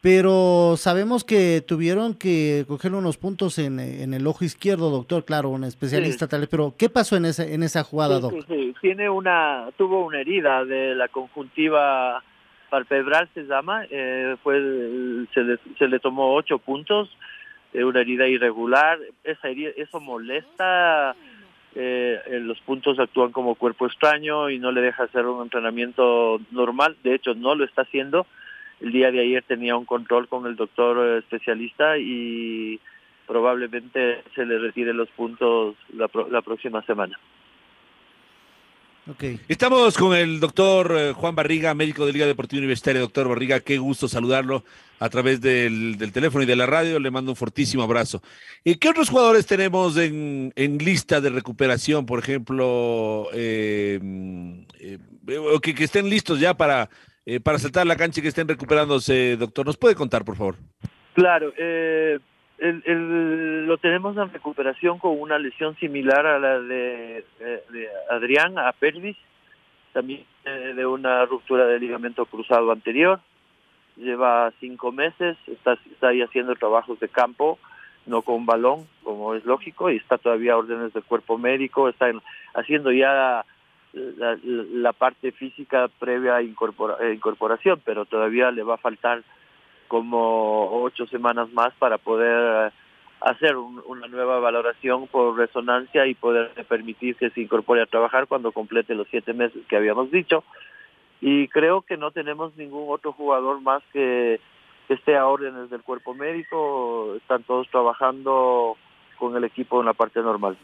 pero 0.00 0.74
sabemos 0.78 1.24
que 1.24 1.62
tuvieron 1.66 2.14
que 2.14 2.64
coger 2.66 2.94
unos 2.94 3.18
puntos 3.18 3.58
en, 3.58 3.78
en 3.78 4.14
el 4.14 4.26
ojo 4.26 4.44
izquierdo, 4.44 4.90
doctor, 4.90 5.24
claro, 5.24 5.50
un 5.50 5.64
especialista 5.64 6.26
sí. 6.26 6.30
tal, 6.30 6.48
pero 6.50 6.74
¿qué 6.78 6.88
pasó 6.88 7.16
en 7.16 7.26
esa, 7.26 7.44
en 7.44 7.62
esa 7.62 7.84
jugada, 7.84 8.16
sí, 8.16 8.22
doctor? 8.22 8.44
Sí, 8.48 8.74
tiene 8.80 9.10
una, 9.10 9.68
tuvo 9.76 10.06
una 10.06 10.20
herida 10.20 10.64
de 10.64 10.94
la 10.94 11.08
conjuntiva 11.08 12.22
palpebral 12.70 13.28
se 13.34 13.42
llama, 13.42 13.84
eh, 13.90 14.36
fue, 14.42 14.54
se, 15.34 15.42
le, 15.42 15.58
se 15.76 15.88
le 15.88 15.98
tomó 15.98 16.34
ocho 16.34 16.58
puntos, 16.58 17.10
eh, 17.74 17.84
una 17.84 18.00
herida 18.00 18.26
irregular, 18.26 18.98
esa 19.24 19.48
herida, 19.48 19.70
eso 19.76 20.00
molesta, 20.00 21.14
eh, 21.74 22.40
los 22.42 22.60
puntos 22.60 22.98
actúan 22.98 23.32
como 23.32 23.56
cuerpo 23.56 23.86
extraño 23.86 24.48
y 24.48 24.58
no 24.58 24.72
le 24.72 24.80
deja 24.80 25.02
hacer 25.02 25.26
un 25.26 25.42
entrenamiento 25.42 26.40
normal, 26.52 26.96
de 27.02 27.16
hecho 27.16 27.34
no 27.34 27.54
lo 27.54 27.64
está 27.64 27.82
haciendo, 27.82 28.26
el 28.80 28.92
día 28.92 29.10
de 29.10 29.20
ayer 29.20 29.44
tenía 29.46 29.76
un 29.76 29.84
control 29.84 30.28
con 30.28 30.46
el 30.46 30.56
doctor 30.56 31.18
especialista 31.18 31.98
y 31.98 32.80
probablemente 33.26 34.22
se 34.34 34.44
le 34.44 34.58
retire 34.58 34.92
los 34.92 35.08
puntos 35.10 35.76
la, 35.92 36.10
la 36.30 36.42
próxima 36.42 36.82
semana. 36.82 37.18
Okay. 39.08 39.40
Estamos 39.48 39.96
con 39.96 40.14
el 40.14 40.38
doctor 40.38 40.94
eh, 40.96 41.12
Juan 41.14 41.34
Barriga, 41.34 41.74
médico 41.74 42.06
de 42.06 42.12
Liga 42.12 42.26
Deportiva 42.26 42.60
Universitaria. 42.60 43.00
Doctor 43.00 43.28
Barriga, 43.28 43.58
qué 43.58 43.78
gusto 43.78 44.06
saludarlo 44.06 44.62
a 45.00 45.08
través 45.08 45.40
del, 45.40 45.96
del 45.96 46.12
teléfono 46.12 46.44
y 46.44 46.46
de 46.46 46.54
la 46.54 46.66
radio. 46.66 47.00
Le 47.00 47.10
mando 47.10 47.32
un 47.32 47.36
fortísimo 47.36 47.82
abrazo. 47.82 48.22
¿Y 48.62 48.76
qué 48.76 48.90
otros 48.90 49.08
jugadores 49.08 49.46
tenemos 49.46 49.96
en, 49.96 50.52
en 50.54 50.78
lista 50.78 51.20
de 51.20 51.30
recuperación, 51.30 52.06
por 52.06 52.18
ejemplo, 52.18 53.28
eh, 53.32 53.98
eh, 54.78 54.98
que, 55.62 55.74
que, 55.74 55.84
estén 55.84 56.08
listos 56.08 56.38
ya 56.38 56.54
para, 56.54 56.88
eh, 57.26 57.40
para 57.40 57.58
saltar 57.58 57.86
la 57.86 57.96
cancha 57.96 58.20
y 58.20 58.22
que 58.22 58.28
estén 58.28 58.48
recuperándose, 58.48 59.36
doctor? 59.36 59.66
¿Nos 59.66 59.76
puede 59.76 59.94
contar, 59.94 60.24
por 60.24 60.36
favor? 60.36 60.56
Claro, 61.14 61.52
eh, 61.56 62.18
el, 62.58 63.66
lo 63.66 63.78
tenemos 63.78 64.16
en 64.16 64.32
recuperación 64.32 64.98
con 64.98 65.18
una 65.20 65.38
lesión 65.38 65.76
similar 65.76 66.26
a 66.26 66.38
la 66.38 66.60
de, 66.60 67.24
Adrián, 68.10 68.58
a 68.58 68.72
Pervis, 68.72 69.16
también 69.92 70.24
eh, 70.44 70.72
de 70.74 70.86
una 70.86 71.24
ruptura 71.26 71.66
de 71.66 71.78
ligamento 71.78 72.26
cruzado 72.26 72.70
anterior. 72.70 73.20
Lleva 73.96 74.52
cinco 74.60 74.92
meses, 74.92 75.36
está, 75.46 75.76
está 75.90 76.08
ahí 76.08 76.22
haciendo 76.22 76.54
trabajos 76.54 76.98
de 77.00 77.08
campo, 77.08 77.58
no 78.06 78.22
con 78.22 78.46
balón, 78.46 78.86
como 79.02 79.34
es 79.34 79.44
lógico, 79.44 79.90
y 79.90 79.96
está 79.96 80.16
todavía 80.16 80.54
a 80.54 80.58
órdenes 80.58 80.92
del 80.92 81.02
cuerpo 81.02 81.38
médico, 81.38 81.88
está 81.88 82.08
en, 82.08 82.20
haciendo 82.54 82.92
ya 82.92 83.44
la, 83.92 84.38
la, 84.42 84.92
parte 84.92 85.32
física 85.32 85.88
previa 85.98 86.36
a 86.36 86.42
incorpora, 86.42 87.12
incorporación, 87.12 87.80
pero 87.84 88.04
todavía 88.04 88.50
le 88.50 88.62
va 88.62 88.74
a 88.74 88.78
faltar 88.78 89.22
como 89.88 90.82
ocho 90.82 91.06
semanas 91.06 91.52
más 91.52 91.74
para 91.74 91.98
poder 91.98 92.72
hacer 93.20 93.56
un, 93.56 93.82
una 93.86 94.06
nueva 94.06 94.38
valoración 94.38 95.06
por 95.08 95.36
resonancia 95.36 96.06
y 96.06 96.14
poder 96.14 96.50
permitir 96.68 97.16
que 97.16 97.30
se 97.30 97.40
incorpore 97.40 97.82
a 97.82 97.86
trabajar 97.86 98.26
cuando 98.26 98.52
complete 98.52 98.94
los 98.94 99.08
siete 99.08 99.32
meses 99.32 99.62
que 99.68 99.76
habíamos 99.76 100.10
dicho. 100.10 100.44
Y 101.20 101.48
creo 101.48 101.82
que 101.82 101.96
no 101.96 102.12
tenemos 102.12 102.56
ningún 102.56 102.86
otro 102.88 103.12
jugador 103.12 103.60
más 103.60 103.82
que 103.92 104.40
esté 104.88 105.16
a 105.16 105.26
órdenes 105.26 105.68
del 105.70 105.82
cuerpo 105.82 106.14
médico. 106.14 107.14
Están 107.16 107.42
todos 107.42 107.68
trabajando 107.68 108.76
con 109.18 109.36
el 109.36 109.44
equipo 109.44 109.80
en 109.80 109.86
la 109.86 109.92
parte 109.92 110.20
normal. 110.20 110.56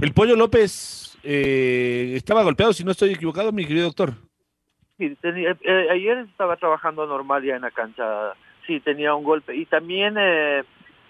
El 0.00 0.12
Pollo 0.12 0.36
López 0.36 1.18
eh, 1.24 2.12
estaba 2.14 2.44
golpeado, 2.44 2.72
si 2.72 2.84
no 2.84 2.92
estoy 2.92 3.10
equivocado, 3.10 3.50
mi 3.50 3.66
querido 3.66 3.86
doctor. 3.86 4.12
Sí, 4.96 5.16
tenía, 5.20 5.56
eh, 5.60 5.88
ayer 5.90 6.18
estaba 6.18 6.56
trabajando 6.56 7.06
normal 7.06 7.42
ya 7.42 7.56
en 7.56 7.62
la 7.62 7.70
cancha, 7.72 8.32
sí, 8.66 8.78
tenía 8.80 9.14
un 9.14 9.24
golpe. 9.24 9.56
Y 9.56 9.66
también 9.66 10.14
eh, 10.16 10.62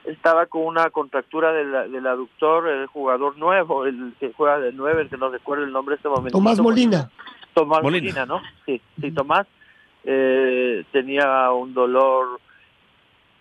estaba 0.05 0.47
con 0.47 0.63
una 0.63 0.89
contractura 0.89 1.53
del, 1.53 1.93
del 1.93 2.07
aductor, 2.07 2.67
el 2.67 2.87
jugador 2.87 3.37
nuevo, 3.37 3.85
el 3.85 4.15
que 4.19 4.33
juega 4.33 4.59
de 4.59 4.73
nueve, 4.73 5.03
el 5.03 5.11
que 5.11 5.19
no 5.19 5.29
recuerdo 5.29 5.65
el 5.65 5.73
nombre 5.73 5.95
en 5.95 5.99
este 5.99 6.09
momento. 6.09 6.39
Tomás 6.39 6.59
Molina. 6.59 7.11
Tomás 7.53 7.83
Molina, 7.83 8.25
Molina 8.25 8.27
¿no? 8.27 8.43
Sí, 8.65 8.81
sí, 9.01 9.11
Tomás 9.11 9.47
eh, 10.05 10.85
tenía 10.93 11.51
un 11.53 11.75
dolor, 11.75 12.41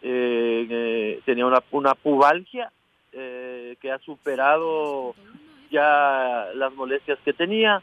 eh, 0.02 1.22
tenía 1.26 1.46
una, 1.46 1.64
una 1.72 1.96
pubalgia 1.96 2.72
que 3.76 3.92
ha 3.92 4.00
superado 4.00 5.14
ya 5.70 6.48
las 6.56 6.74
molestias 6.74 7.20
que 7.26 7.34
tenía. 7.34 7.82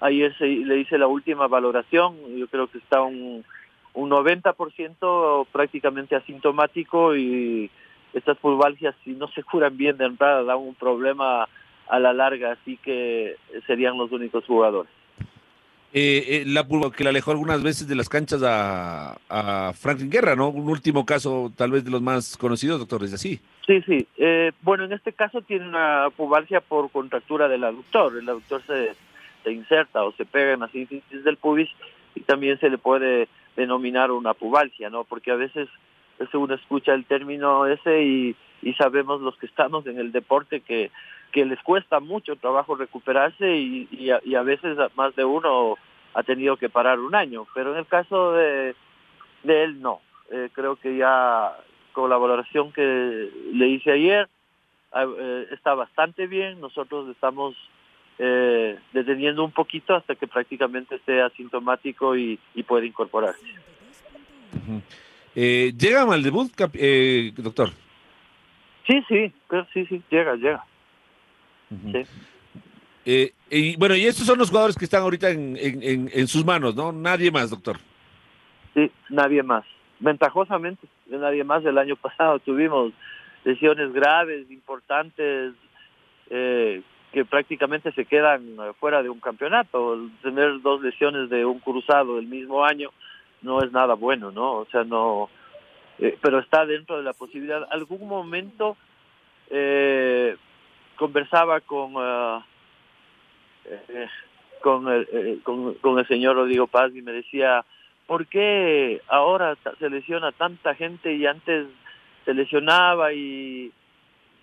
Ayer 0.00 0.36
se, 0.36 0.46
le 0.46 0.78
hice 0.78 0.98
la 0.98 1.06
última 1.06 1.46
valoración, 1.46 2.16
yo 2.36 2.48
creo 2.48 2.66
que 2.68 2.78
está 2.78 3.02
un, 3.02 3.44
un 3.94 4.10
90% 4.10 5.46
prácticamente 5.52 6.16
asintomático 6.16 7.14
y 7.14 7.70
estas 8.14 8.38
pulvalgias 8.38 8.94
si 9.04 9.12
no 9.12 9.28
se 9.28 9.42
curan 9.42 9.76
bien 9.76 9.96
de 9.96 10.06
entrada 10.06 10.42
dan 10.42 10.58
un 10.58 10.74
problema 10.74 11.48
a 11.88 11.98
la 11.98 12.12
larga, 12.12 12.52
así 12.52 12.76
que 12.78 13.36
serían 13.66 13.98
los 13.98 14.10
únicos 14.12 14.44
jugadores. 14.46 14.90
Eh, 15.92 16.44
la 16.46 16.66
que 16.94 17.02
le 17.02 17.10
alejó 17.10 17.32
algunas 17.32 17.62
veces 17.62 17.88
de 17.88 17.96
las 17.96 18.08
canchas 18.08 18.42
a, 18.44 19.16
a, 19.28 19.72
Franklin 19.72 20.10
Guerra, 20.10 20.36
¿no? 20.36 20.48
Un 20.48 20.68
último 20.68 21.04
caso, 21.04 21.52
tal 21.56 21.72
vez 21.72 21.84
de 21.84 21.90
los 21.90 22.00
más 22.00 22.36
conocidos, 22.36 22.78
doctor, 22.78 23.02
es 23.02 23.12
así. 23.12 23.40
Sí, 23.66 23.82
sí. 23.82 24.06
Eh, 24.16 24.52
bueno, 24.62 24.84
en 24.84 24.92
este 24.92 25.12
caso 25.12 25.42
tiene 25.42 25.68
una 25.68 26.08
pubalgia 26.16 26.60
por 26.60 26.90
contractura 26.90 27.48
del 27.48 27.64
aductor. 27.64 28.16
El 28.16 28.28
aductor 28.28 28.62
se, 28.66 28.92
se 29.42 29.52
inserta 29.52 30.04
o 30.04 30.12
se 30.12 30.24
pega 30.24 30.52
en 30.52 30.60
la 30.60 30.68
síntesis 30.68 31.24
del 31.24 31.36
pubis 31.36 31.68
y 32.14 32.20
también 32.20 32.58
se 32.60 32.70
le 32.70 32.78
puede 32.78 33.28
denominar 33.56 34.12
una 34.12 34.34
pubalgia, 34.34 34.90
¿no? 34.90 35.04
Porque 35.04 35.32
a 35.32 35.36
veces 35.36 35.68
uno 36.34 36.54
escucha 36.54 36.94
el 36.94 37.04
término 37.04 37.66
ese 37.66 38.02
y 38.04 38.36
sabemos 38.74 39.22
los 39.22 39.36
que 39.38 39.46
estamos 39.46 39.86
en 39.86 39.98
el 39.98 40.12
deporte 40.12 40.60
que 40.60 40.90
que 41.30 41.44
les 41.44 41.60
cuesta 41.62 42.00
mucho 42.00 42.36
trabajo 42.36 42.74
recuperarse 42.74 43.56
y, 43.56 43.88
y, 43.90 44.10
a, 44.10 44.20
y, 44.24 44.34
a, 44.34 44.42
veces 44.42 44.76
más 44.96 45.14
de 45.16 45.24
uno 45.24 45.76
ha 46.14 46.22
tenido 46.22 46.56
que 46.56 46.68
parar 46.68 46.98
un 46.98 47.14
año. 47.14 47.46
Pero 47.54 47.72
en 47.72 47.78
el 47.78 47.86
caso 47.86 48.32
de, 48.32 48.74
de 49.42 49.64
él, 49.64 49.80
no. 49.80 50.00
Eh, 50.30 50.48
creo 50.52 50.76
que 50.76 50.96
ya 50.96 51.56
con 51.92 52.10
la 52.10 52.16
valoración 52.16 52.72
que 52.72 53.30
le 53.52 53.68
hice 53.68 53.92
ayer, 53.92 54.28
eh, 54.94 55.46
está 55.52 55.74
bastante 55.74 56.26
bien. 56.26 56.60
Nosotros 56.60 57.08
estamos 57.08 57.56
eh, 58.18 58.78
deteniendo 58.92 59.44
un 59.44 59.52
poquito 59.52 59.94
hasta 59.94 60.14
que 60.14 60.26
prácticamente 60.26 60.96
esté 60.96 61.22
asintomático 61.22 62.16
y, 62.16 62.38
y 62.54 62.62
pueda 62.62 62.86
incorporarse. 62.86 63.40
Uh 64.52 64.78
-huh. 64.78 65.78
¿Llega 65.78 66.06
mal 66.06 66.22
debut, 66.22 66.50
doctor? 67.36 67.70
Sí, 68.86 69.04
sí, 69.08 69.32
sí, 69.72 69.86
sí, 69.86 70.02
llega, 70.10 70.34
llega. 70.34 70.64
Sí. 71.70 72.02
Eh, 73.06 73.32
y 73.48 73.76
bueno, 73.76 73.96
y 73.96 74.06
estos 74.06 74.26
son 74.26 74.38
los 74.38 74.50
jugadores 74.50 74.76
que 74.76 74.84
están 74.84 75.02
ahorita 75.02 75.30
en, 75.30 75.56
en, 75.56 76.10
en, 76.12 76.28
sus 76.28 76.44
manos, 76.44 76.74
¿no? 76.74 76.92
Nadie 76.92 77.30
más, 77.30 77.50
doctor. 77.50 77.78
Sí, 78.74 78.90
nadie 79.08 79.42
más. 79.42 79.64
Ventajosamente, 79.98 80.86
nadie 81.06 81.44
más. 81.44 81.64
El 81.64 81.78
año 81.78 81.96
pasado 82.00 82.38
tuvimos 82.40 82.92
lesiones 83.44 83.92
graves, 83.92 84.50
importantes, 84.50 85.54
eh, 86.28 86.82
que 87.12 87.24
prácticamente 87.24 87.90
se 87.92 88.04
quedan 88.04 88.56
fuera 88.78 89.02
de 89.02 89.08
un 89.08 89.20
campeonato. 89.20 89.98
Tener 90.22 90.60
dos 90.60 90.82
lesiones 90.82 91.30
de 91.30 91.44
un 91.44 91.58
cruzado 91.58 92.18
el 92.18 92.26
mismo 92.26 92.64
año 92.64 92.90
no 93.42 93.62
es 93.62 93.72
nada 93.72 93.94
bueno, 93.94 94.30
¿no? 94.30 94.52
O 94.58 94.66
sea, 94.66 94.84
no. 94.84 95.28
Eh, 95.98 96.16
pero 96.20 96.38
está 96.38 96.66
dentro 96.66 96.98
de 96.98 97.02
la 97.02 97.12
posibilidad. 97.12 97.66
Algún 97.70 98.06
momento. 98.06 98.76
Eh, 99.50 100.36
conversaba 101.00 101.62
con 101.62 101.96
uh, 101.96 102.42
eh, 103.64 104.06
con, 104.60 104.86
el, 104.86 105.08
eh, 105.10 105.38
con, 105.42 105.98
el 105.98 106.06
señor 106.06 106.36
Rodrigo 106.36 106.66
Paz 106.66 106.92
y 106.94 107.00
me 107.00 107.12
decía, 107.12 107.64
¿por 108.06 108.26
qué 108.26 109.00
ahora 109.08 109.56
se 109.78 109.88
lesiona 109.88 110.30
tanta 110.32 110.74
gente 110.74 111.14
y 111.14 111.24
antes 111.24 111.68
se 112.26 112.34
lesionaba 112.34 113.14
y, 113.14 113.72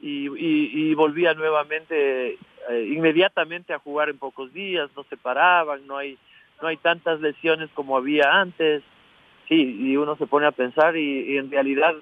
y, 0.01 0.27
y, 0.27 0.89
y 0.89 0.95
volvía 0.95 1.35
nuevamente 1.35 2.39
eh, 2.69 2.91
inmediatamente 2.91 3.75
a 3.75 3.79
jugar 3.79 4.09
en 4.09 4.17
pocos 4.17 4.51
días, 4.51 4.89
no 4.95 5.03
se 5.03 5.15
paraban, 5.15 5.85
no 5.85 5.97
hay, 5.97 6.17
no 6.59 6.69
hay 6.69 6.77
tantas 6.77 7.21
lesiones 7.21 7.69
como 7.75 7.97
había 7.97 8.31
antes? 8.31 8.81
Sí, 9.47 9.77
y 9.79 9.95
uno 9.95 10.15
se 10.15 10.25
pone 10.25 10.47
a 10.47 10.51
pensar 10.51 10.97
y 10.97 11.37
en 11.37 11.51
realidad 11.51 11.93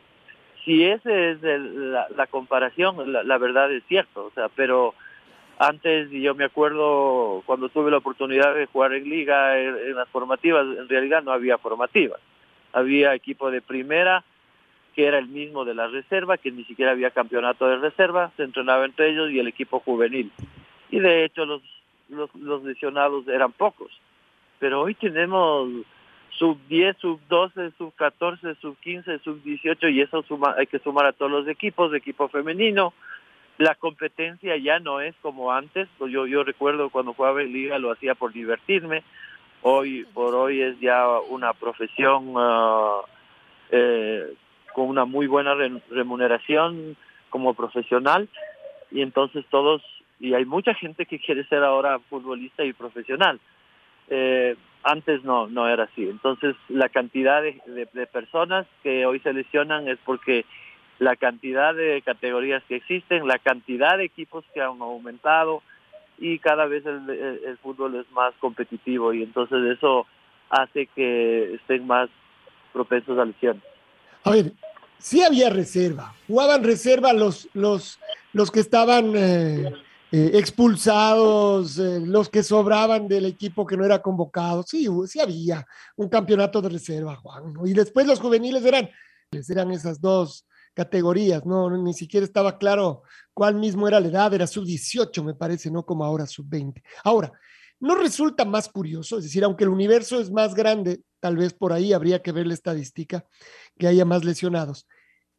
si 0.65 0.83
esa 0.83 1.13
es 1.13 1.41
la, 1.41 2.27
comparación, 2.27 3.13
la, 3.13 3.37
verdad 3.37 3.71
es 3.71 3.83
cierto, 3.87 4.25
o 4.25 4.31
sea, 4.31 4.49
pero 4.49 4.95
antes, 5.59 6.09
yo 6.09 6.33
me 6.33 6.45
acuerdo 6.45 7.43
cuando 7.45 7.69
tuve 7.69 7.91
la 7.91 7.97
oportunidad 7.97 8.55
de 8.55 8.65
jugar 8.65 8.93
en 8.93 9.07
liga, 9.07 9.59
en, 9.59 9.95
las 9.95 10.09
formativas, 10.09 10.65
en 10.65 10.89
realidad 10.89 11.23
no 11.23 11.31
había 11.31 11.59
formativas, 11.59 12.19
había 12.73 13.13
equipo 13.13 13.51
de 13.51 13.61
primera, 13.61 14.23
que 14.95 15.05
era 15.05 15.19
el 15.19 15.27
mismo 15.27 15.65
de 15.65 15.75
la 15.75 15.87
reserva, 15.87 16.37
que 16.37 16.51
ni 16.51 16.63
siquiera 16.65 16.91
había 16.91 17.11
campeonato 17.11 17.67
de 17.67 17.77
reserva, 17.77 18.31
se 18.35 18.43
entrenaba 18.43 18.85
entre 18.85 19.11
ellos 19.11 19.29
y 19.29 19.39
el 19.39 19.47
equipo 19.47 19.79
juvenil. 19.81 20.31
Y 20.89 20.99
de 20.99 21.25
hecho 21.25 21.45
los 21.45 22.63
lesionados 22.63 23.27
eran 23.27 23.51
pocos, 23.51 23.91
pero 24.59 24.81
hoy 24.81 24.95
tenemos 24.95 25.69
sub 26.37 26.57
10, 26.67 26.97
sub 26.97 27.19
12, 27.29 27.71
sub 27.77 27.93
14, 27.95 28.55
sub 28.55 28.77
15, 28.79 29.19
sub 29.19 29.41
18 29.43 29.89
y 29.89 30.01
eso 30.01 30.23
suma, 30.23 30.55
hay 30.57 30.67
que 30.67 30.79
sumar 30.79 31.05
a 31.05 31.13
todos 31.13 31.31
los 31.31 31.47
equipos, 31.47 31.91
de 31.91 31.97
equipo 31.97 32.27
femenino. 32.27 32.93
La 33.57 33.75
competencia 33.75 34.57
ya 34.57 34.79
no 34.79 34.99
es 34.99 35.15
como 35.21 35.51
antes, 35.51 35.87
yo, 35.99 36.27
yo 36.27 36.43
recuerdo 36.43 36.89
cuando 36.89 37.13
jugaba 37.13 37.41
en 37.41 37.53
liga 37.53 37.79
lo 37.79 37.91
hacía 37.91 38.13
por 38.15 38.33
divertirme, 38.33 39.03
hoy 39.61 40.05
por 40.13 40.35
hoy 40.35 40.61
es 40.61 40.79
ya 40.79 41.07
una 41.29 41.53
profesión 41.53 42.35
uh, 42.35 43.01
eh, 43.71 44.33
con 44.73 44.89
una 44.89 45.05
muy 45.05 45.27
buena 45.27 45.55
remuneración 45.89 46.97
como 47.29 47.53
profesional 47.53 48.27
y 48.91 49.01
entonces 49.01 49.45
todos, 49.49 49.81
y 50.19 50.33
hay 50.33 50.45
mucha 50.45 50.73
gente 50.73 51.05
que 51.05 51.19
quiere 51.19 51.45
ser 51.45 51.63
ahora 51.63 51.99
futbolista 51.99 52.65
y 52.65 52.73
profesional. 52.73 53.39
Eh, 54.09 54.55
antes 54.85 55.23
no, 55.23 55.47
no 55.47 55.67
era 55.67 55.85
así. 55.85 56.03
Entonces, 56.03 56.55
la 56.69 56.89
cantidad 56.89 57.41
de, 57.41 57.59
de, 57.91 58.07
personas 58.07 58.67
que 58.83 59.05
hoy 59.05 59.19
se 59.19 59.33
lesionan 59.33 59.87
es 59.87 59.97
porque 60.05 60.45
la 60.99 61.15
cantidad 61.15 61.73
de 61.73 62.01
categorías 62.05 62.63
que 62.67 62.77
existen, 62.77 63.27
la 63.27 63.39
cantidad 63.39 63.97
de 63.97 64.05
equipos 64.05 64.45
que 64.53 64.61
han 64.61 64.79
aumentado 64.79 65.63
y 66.19 66.37
cada 66.37 66.65
vez 66.65 66.85
el, 66.85 67.09
el, 67.09 67.41
el 67.45 67.57
fútbol 67.57 67.95
es 67.95 68.09
más 68.11 68.33
competitivo 68.39 69.11
y 69.11 69.23
entonces 69.23 69.57
eso 69.75 70.05
hace 70.49 70.85
que 70.95 71.55
estén 71.55 71.85
más 71.87 72.07
propensos 72.71 73.17
a 73.17 73.25
lesiones. 73.25 73.63
A 74.23 74.31
ver, 74.31 74.51
sí 74.99 75.23
había 75.23 75.49
reserva, 75.49 76.13
jugaban 76.27 76.63
reserva 76.63 77.11
los, 77.11 77.49
los, 77.53 77.99
los 78.33 78.51
que 78.51 78.59
estaban... 78.59 79.13
Eh 79.15 79.73
eh, 80.11 80.31
expulsados, 80.35 81.79
eh, 81.79 81.99
los 81.99 82.29
que 82.29 82.43
sobraban 82.43 83.07
del 83.07 83.25
equipo 83.25 83.65
que 83.65 83.75
no 83.75 83.83
era 83.85 84.01
convocado. 84.01 84.63
Sí, 84.63 84.87
sí 85.07 85.19
había 85.19 85.65
un 85.95 86.09
campeonato 86.09 86.61
de 86.61 86.69
reserva, 86.69 87.15
Juan. 87.15 87.53
Y 87.65 87.73
después 87.73 88.05
los 88.05 88.19
juveniles 88.19 88.63
eran, 88.65 88.89
eran 89.31 89.71
esas 89.71 89.99
dos 89.99 90.45
categorías, 90.73 91.45
¿no? 91.45 91.75
Ni 91.77 91.93
siquiera 91.93 92.25
estaba 92.25 92.57
claro 92.57 93.03
cuál 93.33 93.55
mismo 93.55 93.87
era 93.87 93.99
la 93.99 94.07
edad, 94.07 94.33
era 94.33 94.45
sub-18, 94.45 95.23
me 95.23 95.33
parece, 95.33 95.71
no 95.71 95.85
como 95.85 96.05
ahora 96.05 96.27
sub-20. 96.27 96.83
Ahora, 97.03 97.31
¿no 97.79 97.95
resulta 97.95 98.45
más 98.45 98.69
curioso? 98.69 99.17
Es 99.17 99.23
decir, 99.23 99.43
aunque 99.43 99.63
el 99.63 99.69
universo 99.69 100.19
es 100.19 100.29
más 100.29 100.53
grande, 100.53 101.01
tal 101.19 101.37
vez 101.37 101.53
por 101.53 101.73
ahí 101.73 101.93
habría 101.93 102.21
que 102.21 102.31
ver 102.31 102.45
la 102.45 102.53
estadística, 102.53 103.25
que 103.77 103.87
haya 103.87 104.05
más 104.05 104.23
lesionados. 104.23 104.87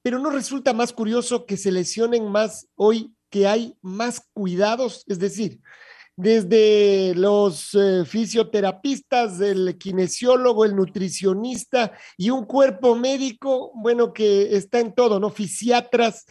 Pero 0.03 0.19
no 0.19 0.31
resulta 0.31 0.73
más 0.73 0.93
curioso 0.93 1.47
que 1.47 1.57
se 1.57 1.73
lesionen 1.73 2.31
más 2.31 2.69
hoy 2.75 3.16
que 3.37 3.47
hay 3.47 3.77
más 3.83 4.23
cuidados, 4.33 5.05
es 5.09 5.19
decir, 5.19 5.61
desde 6.17 7.13
los 7.15 7.75
eh, 7.75 8.07
fisioterapistas, 8.07 9.39
el 9.43 9.77
kinesiólogo, 9.77 10.65
el 10.65 10.75
nutricionista 10.75 11.93
y 12.17 12.31
un 12.31 12.47
cuerpo 12.47 12.97
médico, 12.97 13.73
bueno, 13.75 14.15
que 14.15 14.57
está 14.57 14.81
en 14.81 14.95
todo, 14.95 15.21
¿no? 15.21 15.29
Fisiatras, 15.29 16.25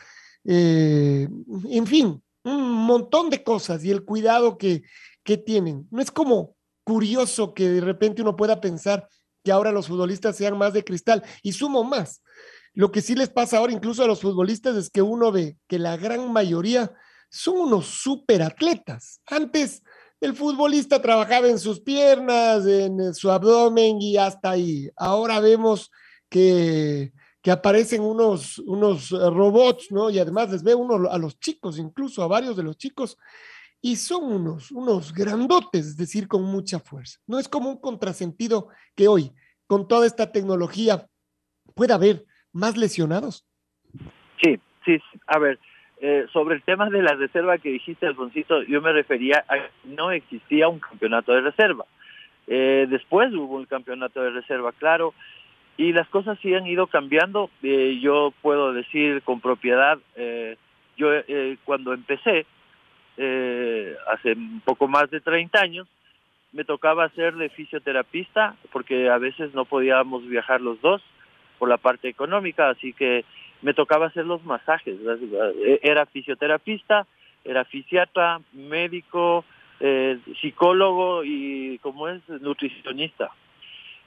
eh, 0.46 1.30
en 1.70 1.86
fin, 1.86 2.24
un 2.44 2.72
montón 2.72 3.30
de 3.30 3.44
cosas 3.44 3.84
y 3.84 3.92
el 3.92 4.04
cuidado 4.04 4.58
que, 4.58 4.82
que 5.24 5.38
tienen. 5.38 5.88
No 5.92 6.02
es 6.02 6.10
como 6.10 6.56
curioso 6.84 7.54
que 7.54 7.70
de 7.70 7.82
repente 7.82 8.24
uno 8.24 8.36
pueda 8.36 8.60
pensar 8.60 9.08
que 9.44 9.52
ahora 9.52 9.72
los 9.72 9.86
futbolistas 9.86 10.38
sean 10.38 10.58
más 10.58 10.74
de 10.74 10.84
cristal 10.84 11.22
y 11.44 11.52
sumo 11.52 11.84
más. 11.84 12.24
Lo 12.76 12.92
que 12.92 13.02
sí 13.02 13.16
les 13.16 13.30
pasa 13.30 13.58
ahora 13.58 13.74
incluso 13.74 14.04
a 14.04 14.08
los 14.08 14.22
futbolistas 14.22 14.76
es 14.76 14.90
que 14.90 15.02
uno 15.02 15.32
ve 15.32 15.58
que 15.68 15.80
la 15.80 15.98
gran 15.98 16.32
mayoría 16.32 16.94
son 17.30 17.58
unos 17.58 17.88
superatletas. 17.88 19.22
Antes 19.26 19.82
el 20.20 20.36
futbolista 20.36 21.02
trabajaba 21.02 21.48
en 21.48 21.58
sus 21.58 21.80
piernas, 21.80 22.66
en 22.66 23.14
su 23.14 23.32
abdomen 23.32 24.02
y 24.02 24.18
hasta 24.18 24.52
ahí. 24.52 24.90
Ahora 24.98 25.40
vemos 25.40 25.90
que, 26.30 27.14
que 27.42 27.52
aparecen 27.52 28.02
unos, 28.02 28.60
unos 28.60 29.10
robots, 29.10 29.92
¿no? 29.92 30.10
Y 30.10 30.20
además 30.20 30.52
les 30.52 30.64
ve 30.64 30.76
uno 30.76 31.10
a 31.10 31.18
los 31.18 31.40
chicos, 31.40 31.78
incluso 31.78 32.24
a 32.24 32.28
varios 32.28 32.58
de 32.58 32.64
los 32.64 32.78
chicos, 32.78 33.18
y 33.82 33.98
son 33.98 34.24
unos, 34.24 34.72
unos 34.72 35.14
grandotes, 35.14 35.86
es 35.86 35.96
decir, 35.96 36.28
con 36.28 36.44
mucha 36.44 36.80
fuerza. 36.80 37.20
No 37.28 37.38
es 37.38 37.48
como 37.48 37.70
un 37.70 37.78
contrasentido 37.80 38.70
que 38.96 39.08
hoy, 39.08 39.32
con 39.68 39.88
toda 39.88 40.08
esta 40.08 40.32
tecnología, 40.32 41.08
pueda 41.76 41.96
haber 41.96 42.26
más 42.56 42.78
lesionados. 42.78 43.46
Sí, 44.42 44.60
sí, 44.86 44.98
a 45.28 45.38
ver, 45.38 45.60
eh, 46.02 46.26
sobre 46.32 46.56
el 46.56 46.64
tema 46.64 46.90
de 46.90 47.02
la 47.02 47.14
reserva 47.14 47.58
que 47.58 47.70
dijiste, 47.70 48.08
Alfoncito, 48.08 48.64
yo 48.64 48.82
me 48.82 48.94
refería 48.94 49.46
a 49.48 49.56
que 49.56 49.70
no 49.84 50.12
existía 50.12 50.68
un 50.68 50.80
campeonato 50.80 51.34
de 51.34 51.42
reserva. 51.42 51.86
Eh, 52.48 52.88
después 52.90 53.34
hubo 53.34 53.56
un 53.58 53.66
campeonato 53.66 54.22
de 54.22 54.30
reserva, 54.30 54.72
claro, 54.72 55.14
y 55.78 55.92
las 55.92 56.08
cosas 56.10 56.40
sí 56.42 56.54
han 56.54 56.66
ido 56.66 56.88
cambiando. 56.88 57.50
Eh, 57.62 58.00
yo 58.02 58.34
puedo 58.42 58.72
decir 58.72 59.22
con 59.24 59.42
propiedad, 59.42 59.98
eh, 60.16 60.58
yo 60.98 61.10
cuando 61.66 61.94
empecé, 61.94 62.46
hace 63.18 64.34
un 64.34 64.62
poco 64.64 64.88
más 64.88 65.10
de 65.10 65.20
30 65.20 65.60
años, 65.60 65.88
me 66.54 66.64
tocaba 66.64 67.10
ser 67.10 67.36
de 67.36 67.50
fisioterapista 67.50 68.56
porque 68.72 69.10
a 69.10 69.18
veces 69.18 69.54
no 69.54 69.66
podíamos 69.66 70.26
viajar 70.28 70.62
los 70.62 70.80
dos 70.82 71.02
por 71.58 71.70
la 71.70 71.78
parte 71.78 72.08
económica, 72.10 72.70
así 72.70 72.94
que 72.94 73.26
me 73.62 73.74
tocaba 73.74 74.08
hacer 74.08 74.26
los 74.26 74.44
masajes. 74.44 74.98
Era 75.82 76.06
fisioterapista, 76.06 77.08
era 77.44 77.66
fisiatra, 77.66 78.40
médico, 78.54 79.46
eh, 79.80 80.20
psicólogo 80.42 81.24
y 81.24 81.80
como 81.80 82.08
es 82.08 82.28
nutricionista. 82.30 83.32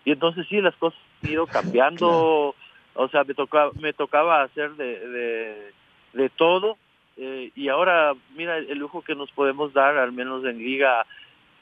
Y 0.05 0.13
entonces 0.13 0.47
sí, 0.49 0.61
las 0.61 0.77
cosas 0.77 0.99
han 1.23 1.31
ido 1.31 1.47
cambiando, 1.49 2.55
o 2.95 3.09
sea, 3.09 3.25
me 3.25 3.35
tocaba, 3.35 3.71
me 3.81 3.93
tocaba 3.93 4.43
hacer 4.43 4.73
de, 4.73 5.73
de, 6.13 6.29
todo. 6.31 6.77
Eh, 7.17 7.51
y 7.55 7.69
ahora, 7.69 8.15
mira 8.37 8.59
el 8.59 8.79
lujo 8.79 9.03
que 9.03 9.15
nos 9.15 9.31
podemos 9.33 9.73
dar, 9.73 9.97
al 9.99 10.13
menos 10.13 10.45
en 10.45 10.59
Liga, 10.59 11.05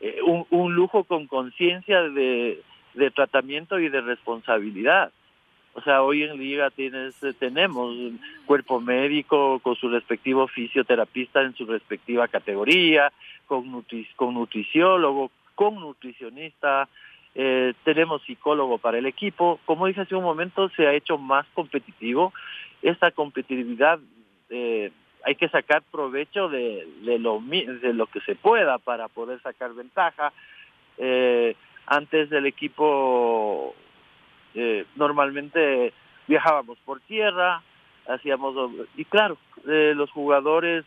eh, 0.00 0.20
un, 0.22 0.46
un, 0.50 0.74
lujo 0.74 1.04
con 1.04 1.26
conciencia 1.26 2.02
de, 2.02 2.62
de 2.94 3.10
tratamiento 3.10 3.78
y 3.78 3.88
de 3.88 4.00
responsabilidad. 4.02 5.12
O 5.76 5.82
sea, 5.82 6.02
hoy 6.02 6.22
en 6.22 6.38
Liga 6.38 6.70
tienes, 6.70 7.22
eh, 7.22 7.34
tenemos 7.38 7.94
cuerpo 8.46 8.80
médico 8.80 9.60
con 9.60 9.76
su 9.76 9.90
respectivo 9.90 10.48
fisioterapista 10.48 11.42
en 11.42 11.54
su 11.54 11.66
respectiva 11.66 12.28
categoría, 12.28 13.12
con, 13.46 13.84
con 14.16 14.34
nutriciólogo, 14.34 15.30
con 15.54 15.74
nutricionista, 15.74 16.88
eh, 17.34 17.74
tenemos 17.84 18.22
psicólogo 18.22 18.78
para 18.78 18.96
el 18.96 19.04
equipo. 19.04 19.60
Como 19.66 19.86
dije 19.86 20.00
hace 20.00 20.14
un 20.14 20.24
momento, 20.24 20.70
se 20.70 20.86
ha 20.86 20.94
hecho 20.94 21.18
más 21.18 21.44
competitivo. 21.52 22.32
Esta 22.80 23.10
competitividad 23.10 23.98
eh, 24.48 24.90
hay 25.26 25.34
que 25.34 25.50
sacar 25.50 25.82
provecho 25.92 26.48
de, 26.48 26.88
de, 27.02 27.18
lo, 27.18 27.38
de 27.38 27.92
lo 27.92 28.06
que 28.06 28.20
se 28.20 28.34
pueda 28.34 28.78
para 28.78 29.08
poder 29.08 29.42
sacar 29.42 29.74
ventaja. 29.74 30.32
antes 31.86 32.30
del 32.30 32.46
equipo 32.46 33.74
eh, 34.56 34.86
normalmente 34.96 35.92
viajábamos 36.26 36.78
por 36.84 37.00
tierra, 37.00 37.62
hacíamos, 38.08 38.54
y 38.96 39.04
claro, 39.04 39.36
eh, 39.68 39.92
los 39.94 40.10
jugadores, 40.10 40.84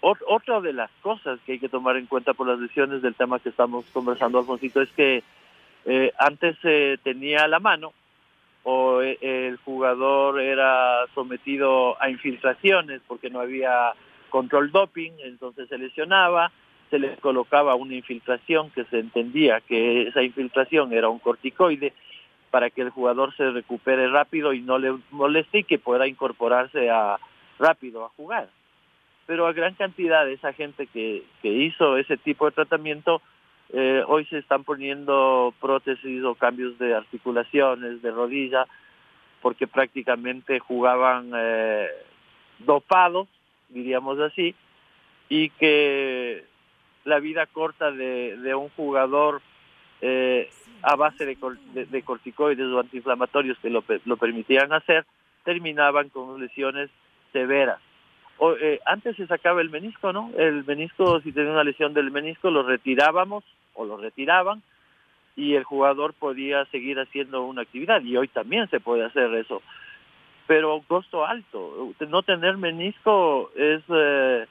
otra 0.00 0.60
de 0.60 0.74
las 0.74 0.90
cosas 1.00 1.40
que 1.46 1.52
hay 1.52 1.58
que 1.58 1.70
tomar 1.70 1.96
en 1.96 2.04
cuenta 2.04 2.34
por 2.34 2.46
las 2.46 2.58
lesiones 2.58 3.00
del 3.00 3.14
tema 3.14 3.38
que 3.38 3.48
estamos 3.48 3.86
conversando, 3.86 4.38
Alfonsito, 4.38 4.82
es 4.82 4.90
que 4.92 5.22
eh, 5.86 6.12
antes 6.18 6.58
se 6.60 6.98
tenía 7.02 7.48
la 7.48 7.58
mano 7.58 7.94
o 8.64 9.00
el 9.00 9.56
jugador 9.58 10.40
era 10.40 11.06
sometido 11.14 12.00
a 12.02 12.10
infiltraciones 12.10 13.00
porque 13.06 13.30
no 13.30 13.40
había 13.40 13.92
control 14.28 14.70
doping, 14.72 15.12
entonces 15.22 15.68
se 15.68 15.78
lesionaba, 15.78 16.50
se 16.90 16.98
le 16.98 17.16
colocaba 17.16 17.74
una 17.76 17.94
infiltración 17.94 18.70
que 18.70 18.84
se 18.84 18.98
entendía 18.98 19.60
que 19.60 20.08
esa 20.08 20.22
infiltración 20.22 20.92
era 20.92 21.08
un 21.08 21.18
corticoide 21.18 21.94
para 22.54 22.70
que 22.70 22.82
el 22.82 22.90
jugador 22.90 23.34
se 23.34 23.50
recupere 23.50 24.06
rápido 24.06 24.52
y 24.52 24.60
no 24.60 24.78
le 24.78 24.96
moleste 25.10 25.58
y 25.58 25.64
que 25.64 25.80
pueda 25.80 26.06
incorporarse 26.06 26.88
a 26.88 27.18
rápido 27.58 28.04
a 28.04 28.10
jugar. 28.10 28.48
Pero 29.26 29.48
a 29.48 29.52
gran 29.52 29.74
cantidad 29.74 30.24
de 30.24 30.34
esa 30.34 30.52
gente 30.52 30.86
que, 30.86 31.24
que 31.42 31.48
hizo 31.48 31.96
ese 31.96 32.16
tipo 32.16 32.46
de 32.46 32.52
tratamiento, 32.52 33.20
eh, 33.72 34.04
hoy 34.06 34.24
se 34.26 34.38
están 34.38 34.62
poniendo 34.62 35.52
prótesis 35.60 36.22
o 36.22 36.36
cambios 36.36 36.78
de 36.78 36.94
articulaciones, 36.94 38.00
de 38.02 38.12
rodilla, 38.12 38.68
porque 39.42 39.66
prácticamente 39.66 40.60
jugaban 40.60 41.32
eh, 41.34 41.88
dopados, 42.60 43.26
diríamos 43.68 44.20
así, 44.20 44.54
y 45.28 45.50
que 45.50 46.44
la 47.02 47.18
vida 47.18 47.46
corta 47.46 47.90
de, 47.90 48.36
de 48.36 48.54
un 48.54 48.68
jugador 48.76 49.42
eh, 50.06 50.50
a 50.82 50.96
base 50.96 51.24
de, 51.24 52.02
corticoides 52.02 52.66
o 52.66 52.78
antiinflamatorios 52.78 53.58
que 53.60 53.70
lo, 53.70 53.82
permitían 54.18 54.70
hacer, 54.74 55.06
terminaban 55.44 56.10
con 56.10 56.38
lesiones 56.38 56.90
severas. 57.32 57.80
O, 58.36 58.52
eh, 58.52 58.80
antes 58.84 59.16
se 59.16 59.26
sacaba 59.26 59.62
el 59.62 59.70
menisco, 59.70 60.12
¿no? 60.12 60.30
El 60.36 60.62
menisco, 60.66 61.22
si 61.22 61.32
tenía 61.32 61.52
una 61.52 61.64
lesión 61.64 61.94
del 61.94 62.10
menisco, 62.10 62.50
lo 62.50 62.64
retirábamos 62.64 63.44
o 63.72 63.86
lo 63.86 63.96
retiraban 63.96 64.62
y 65.36 65.54
el 65.54 65.64
jugador 65.64 66.12
podía 66.12 66.66
seguir 66.66 67.00
haciendo 67.00 67.42
una 67.44 67.62
actividad 67.62 68.02
y 68.02 68.18
hoy 68.18 68.28
también 68.28 68.68
se 68.68 68.80
puede 68.80 69.06
hacer 69.06 69.32
eso. 69.34 69.62
Pero 70.46 70.82
costo 70.86 71.24
alto. 71.24 71.94
No 72.10 72.22
tener 72.22 72.58
menisco 72.58 73.50
es 73.56 73.82
eh, 73.88 74.46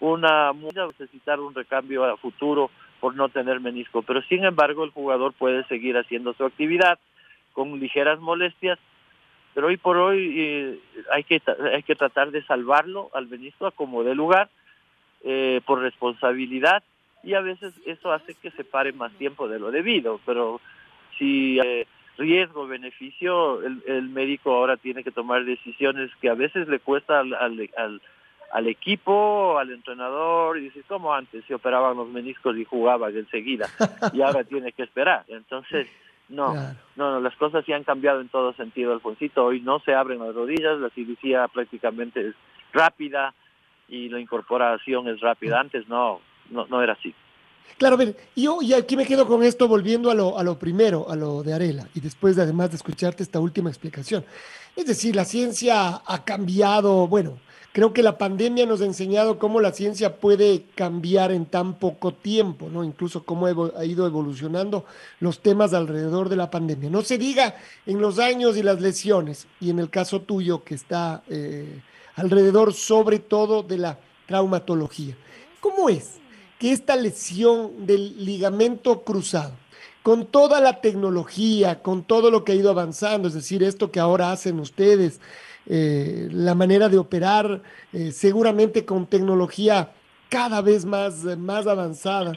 una 0.00 0.52
necesitar 0.54 1.38
un 1.38 1.54
recambio 1.54 2.02
a 2.04 2.16
futuro 2.16 2.70
por 3.00 3.16
no 3.16 3.28
tener 3.28 3.60
menisco. 3.60 4.02
Pero 4.02 4.22
sin 4.22 4.44
embargo 4.44 4.84
el 4.84 4.90
jugador 4.90 5.32
puede 5.32 5.64
seguir 5.64 5.96
haciendo 5.96 6.34
su 6.34 6.44
actividad 6.44 6.98
con 7.52 7.80
ligeras 7.80 8.20
molestias, 8.20 8.78
pero 9.54 9.66
hoy 9.66 9.76
por 9.76 9.96
hoy 9.96 10.34
eh, 10.38 10.78
hay, 11.12 11.24
que, 11.24 11.42
hay 11.74 11.82
que 11.82 11.96
tratar 11.96 12.30
de 12.30 12.44
salvarlo 12.44 13.10
al 13.14 13.26
menisco 13.26 13.66
a 13.66 13.72
como 13.72 14.04
de 14.04 14.14
lugar 14.14 14.48
eh, 15.24 15.60
por 15.66 15.80
responsabilidad. 15.80 16.82
Y 17.22 17.34
a 17.34 17.40
veces 17.40 17.74
eso 17.84 18.12
hace 18.12 18.34
que 18.34 18.50
se 18.52 18.64
pare 18.64 18.92
más 18.92 19.12
tiempo 19.14 19.48
de 19.48 19.58
lo 19.58 19.70
debido, 19.70 20.20
pero 20.24 20.60
si 21.18 21.58
eh, 21.58 21.86
riesgo, 22.16 22.66
beneficio, 22.66 23.62
el, 23.62 23.82
el, 23.86 24.08
médico 24.08 24.54
ahora 24.54 24.78
tiene 24.78 25.04
que 25.04 25.10
tomar 25.10 25.44
decisiones 25.44 26.10
que 26.22 26.30
a 26.30 26.34
veces 26.34 26.66
le 26.68 26.78
cuesta 26.78 27.20
al, 27.20 27.34
al 27.34 27.68
al 27.76 28.00
equipo, 28.66 29.58
al 29.58 29.70
entrenador, 29.70 30.58
y 30.58 30.62
dices, 30.62 30.84
como 30.88 31.12
antes 31.12 31.44
se 31.46 31.54
operaban 31.54 31.96
los 31.96 32.08
meniscos 32.08 32.56
y 32.56 32.64
jugaban 32.64 33.16
enseguida, 33.16 33.68
y 34.12 34.22
ahora 34.22 34.44
tiene 34.44 34.72
que 34.72 34.82
esperar. 34.82 35.24
Entonces, 35.28 35.88
no, 36.28 36.54
no, 36.54 37.10
no, 37.12 37.20
las 37.20 37.34
cosas 37.36 37.64
sí 37.64 37.72
han 37.72 37.84
cambiado 37.84 38.20
en 38.20 38.28
todo 38.28 38.52
sentido, 38.54 38.92
Alfonsito. 38.92 39.46
Hoy 39.46 39.60
no 39.60 39.80
se 39.80 39.94
abren 39.94 40.20
las 40.20 40.34
rodillas, 40.34 40.78
la 40.78 40.90
cirugía 40.90 41.46
prácticamente 41.48 42.28
es 42.28 42.34
rápida 42.72 43.34
y 43.88 44.08
la 44.08 44.20
incorporación 44.20 45.08
es 45.08 45.20
rápida. 45.20 45.58
Antes 45.58 45.88
no, 45.88 46.20
no, 46.50 46.66
no 46.66 46.82
era 46.82 46.92
así. 46.92 47.14
Claro, 47.78 47.94
a 47.94 47.98
ver, 47.98 48.16
yo 48.36 48.58
y 48.62 48.74
aquí 48.74 48.96
me 48.96 49.06
quedo 49.06 49.26
con 49.26 49.42
esto 49.42 49.66
volviendo 49.66 50.10
a 50.10 50.14
lo, 50.14 50.38
a 50.38 50.44
lo 50.44 50.58
primero, 50.58 51.08
a 51.08 51.16
lo 51.16 51.42
de 51.42 51.54
Arela, 51.54 51.88
y 51.94 52.00
después 52.00 52.36
de, 52.36 52.42
además 52.42 52.70
de 52.70 52.76
escucharte 52.76 53.22
esta 53.22 53.40
última 53.40 53.70
explicación. 53.70 54.24
Es 54.76 54.86
decir, 54.86 55.16
la 55.16 55.24
ciencia 55.24 56.00
ha 56.06 56.24
cambiado, 56.24 57.06
bueno, 57.08 57.38
Creo 57.72 57.92
que 57.92 58.02
la 58.02 58.18
pandemia 58.18 58.66
nos 58.66 58.80
ha 58.80 58.84
enseñado 58.84 59.38
cómo 59.38 59.60
la 59.60 59.72
ciencia 59.72 60.16
puede 60.16 60.64
cambiar 60.74 61.30
en 61.30 61.46
tan 61.46 61.78
poco 61.78 62.12
tiempo, 62.12 62.68
¿no? 62.68 62.82
Incluso 62.82 63.22
cómo 63.22 63.46
ha 63.46 63.84
ido 63.84 64.06
evolucionando 64.08 64.84
los 65.20 65.38
temas 65.38 65.72
alrededor 65.72 66.28
de 66.28 66.34
la 66.34 66.50
pandemia. 66.50 66.90
No 66.90 67.02
se 67.02 67.16
diga 67.16 67.54
en 67.86 68.00
los 68.00 68.18
años 68.18 68.56
y 68.56 68.64
las 68.64 68.80
lesiones, 68.80 69.46
y 69.60 69.70
en 69.70 69.78
el 69.78 69.88
caso 69.88 70.20
tuyo 70.22 70.64
que 70.64 70.74
está 70.74 71.22
eh, 71.28 71.80
alrededor 72.16 72.74
sobre 72.74 73.20
todo 73.20 73.62
de 73.62 73.78
la 73.78 74.00
traumatología. 74.26 75.16
¿Cómo 75.60 75.88
es 75.88 76.16
que 76.58 76.72
esta 76.72 76.96
lesión 76.96 77.86
del 77.86 78.24
ligamento 78.24 79.02
cruzado, 79.02 79.52
con 80.02 80.26
toda 80.26 80.60
la 80.60 80.80
tecnología, 80.80 81.82
con 81.82 82.02
todo 82.02 82.30
lo 82.30 82.44
que 82.44 82.52
ha 82.52 82.56
ido 82.56 82.70
avanzando, 82.70 83.28
es 83.28 83.34
decir, 83.34 83.62
esto 83.62 83.92
que 83.92 84.00
ahora 84.00 84.32
hacen 84.32 84.58
ustedes, 84.58 85.20
eh, 85.72 86.28
la 86.32 86.56
manera 86.56 86.88
de 86.88 86.98
operar, 86.98 87.62
eh, 87.92 88.10
seguramente 88.10 88.84
con 88.84 89.06
tecnología 89.06 89.92
cada 90.28 90.62
vez 90.62 90.84
más, 90.84 91.22
más 91.38 91.68
avanzada, 91.68 92.32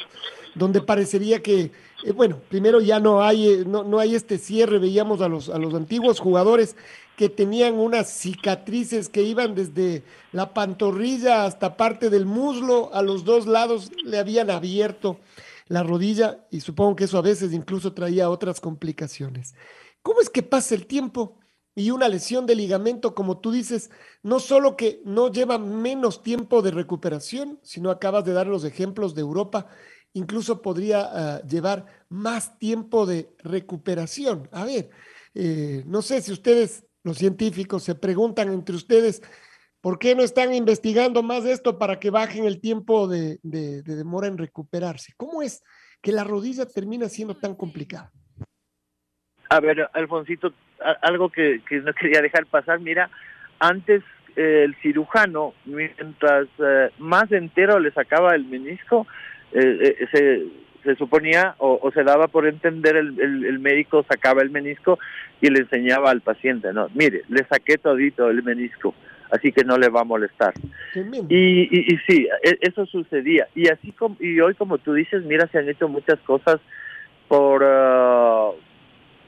donde 0.53 0.81
parecería 0.81 1.41
que, 1.41 1.71
eh, 2.03 2.11
bueno, 2.15 2.39
primero 2.47 2.79
ya 2.79 2.99
no 2.99 3.23
hay, 3.23 3.63
no, 3.65 3.83
no, 3.83 3.97
hay 3.97 4.13
este 4.13 4.37
cierre, 4.37 4.77
veíamos 4.77 5.19
a 5.21 5.27
los, 5.27 5.49
a 5.49 5.57
los 5.57 5.73
antiguos 5.73 6.19
jugadores 6.19 6.75
que 7.17 7.27
tenían 7.27 7.73
unas 7.73 8.07
cicatrices 8.07 9.09
que 9.09 9.23
iban 9.23 9.55
desde 9.55 10.03
la 10.31 10.53
pantorrilla 10.53 11.45
hasta 11.45 11.75
parte 11.75 12.11
del 12.11 12.27
muslo, 12.27 12.93
a 12.93 13.01
los 13.01 13.25
dos 13.25 13.47
lados 13.47 13.89
le 14.03 14.19
habían 14.19 14.51
abierto 14.51 15.17
la 15.69 15.81
rodilla 15.81 16.45
y 16.51 16.59
supongo 16.59 16.97
que 16.97 17.05
eso 17.05 17.17
a 17.17 17.23
veces 17.23 17.51
incluso 17.51 17.93
traía 17.93 18.29
otras 18.29 18.61
complicaciones. 18.61 19.55
¿Cómo 20.03 20.21
es 20.21 20.29
que 20.29 20.43
pasa 20.43 20.75
el 20.75 20.85
tiempo 20.85 21.35
y 21.75 21.91
una 21.91 22.07
lesión 22.07 22.45
de 22.45 22.55
ligamento, 22.55 23.15
como 23.15 23.39
tú 23.39 23.51
dices, 23.51 23.89
no 24.21 24.39
solo 24.39 24.77
que 24.77 25.01
no 25.05 25.31
lleva 25.31 25.57
menos 25.57 26.21
tiempo 26.21 26.61
de 26.61 26.71
recuperación, 26.71 27.59
sino 27.63 27.89
acabas 27.89 28.25
de 28.25 28.33
dar 28.33 28.47
los 28.47 28.63
ejemplos 28.63 29.15
de 29.15 29.21
Europa, 29.21 29.67
incluso 30.13 30.61
podría 30.61 31.01
ah, 31.01 31.41
llevar 31.41 31.85
más 32.09 32.59
tiempo 32.59 33.05
de 33.05 33.35
recuperación. 33.39 34.47
A 34.51 34.65
ver, 34.65 34.91
eh, 35.33 35.83
no 35.87 36.01
sé 36.03 36.21
si 36.21 36.31
ustedes, 36.31 36.85
los 37.03 37.17
científicos, 37.17 37.83
se 37.83 37.95
preguntan 37.95 38.53
entre 38.53 38.75
ustedes, 38.75 39.23
¿por 39.81 39.97
qué 39.97 40.13
no 40.13 40.21
están 40.21 40.53
investigando 40.53 41.23
más 41.23 41.45
esto 41.45 41.79
para 41.79 41.99
que 41.99 42.11
bajen 42.11 42.45
el 42.45 42.61
tiempo 42.61 43.07
de 43.07 43.39
demora 43.41 44.27
en 44.27 44.37
recuperarse? 44.37 45.13
¿Cómo 45.17 45.41
es 45.41 45.63
que 46.01 46.11
la 46.11 46.23
rodilla 46.23 46.67
termina 46.67 47.09
siendo 47.09 47.35
tan 47.35 47.55
complicada? 47.55 48.11
A 49.49 49.59
ver, 49.59 49.87
Alfonsito, 49.93 50.51
algo 51.01 51.29
que, 51.29 51.61
no 51.83 51.93
quería 51.93 52.21
dejar 52.21 52.45
pasar, 52.45 52.79
mira, 52.79 53.09
antes 53.59 54.03
eh, 54.35 54.63
el 54.65 54.75
cirujano, 54.81 55.53
mientras 55.65 56.47
eh, 56.59 56.89
más 56.99 57.31
entero 57.31 57.79
le 57.79 57.91
sacaba 57.91 58.35
el 58.35 58.45
menisco, 58.45 59.07
eh, 59.51 60.07
se, 60.11 60.43
se 60.83 60.95
suponía 60.95 61.55
o, 61.59 61.79
o 61.81 61.91
se 61.91 62.03
daba 62.03 62.27
por 62.27 62.47
entender, 62.47 62.95
el, 62.95 63.19
el, 63.19 63.45
el, 63.45 63.59
médico 63.59 64.05
sacaba 64.09 64.41
el 64.41 64.49
menisco 64.49 64.99
y 65.41 65.49
le 65.49 65.59
enseñaba 65.59 66.09
al 66.11 66.21
paciente, 66.21 66.73
no, 66.73 66.89
mire, 66.93 67.23
le 67.29 67.45
saqué 67.45 67.77
todito 67.77 68.29
el 68.29 68.43
menisco, 68.43 68.93
así 69.31 69.51
que 69.51 69.63
no 69.63 69.77
le 69.77 69.89
va 69.89 70.01
a 70.01 70.05
molestar. 70.05 70.53
Y, 70.95 71.67
y, 71.71 71.93
y, 71.93 71.97
sí, 72.07 72.27
e, 72.43 72.57
eso 72.61 72.85
sucedía. 72.85 73.47
Y 73.55 73.67
así 73.67 73.91
como, 73.91 74.15
y 74.19 74.39
hoy 74.39 74.53
como 74.55 74.77
tú 74.77 74.93
dices, 74.93 75.23
mira, 75.23 75.47
se 75.47 75.59
han 75.59 75.69
hecho 75.69 75.87
muchas 75.87 76.19
cosas 76.19 76.59
por 77.27 77.63
uh, 77.63 77.65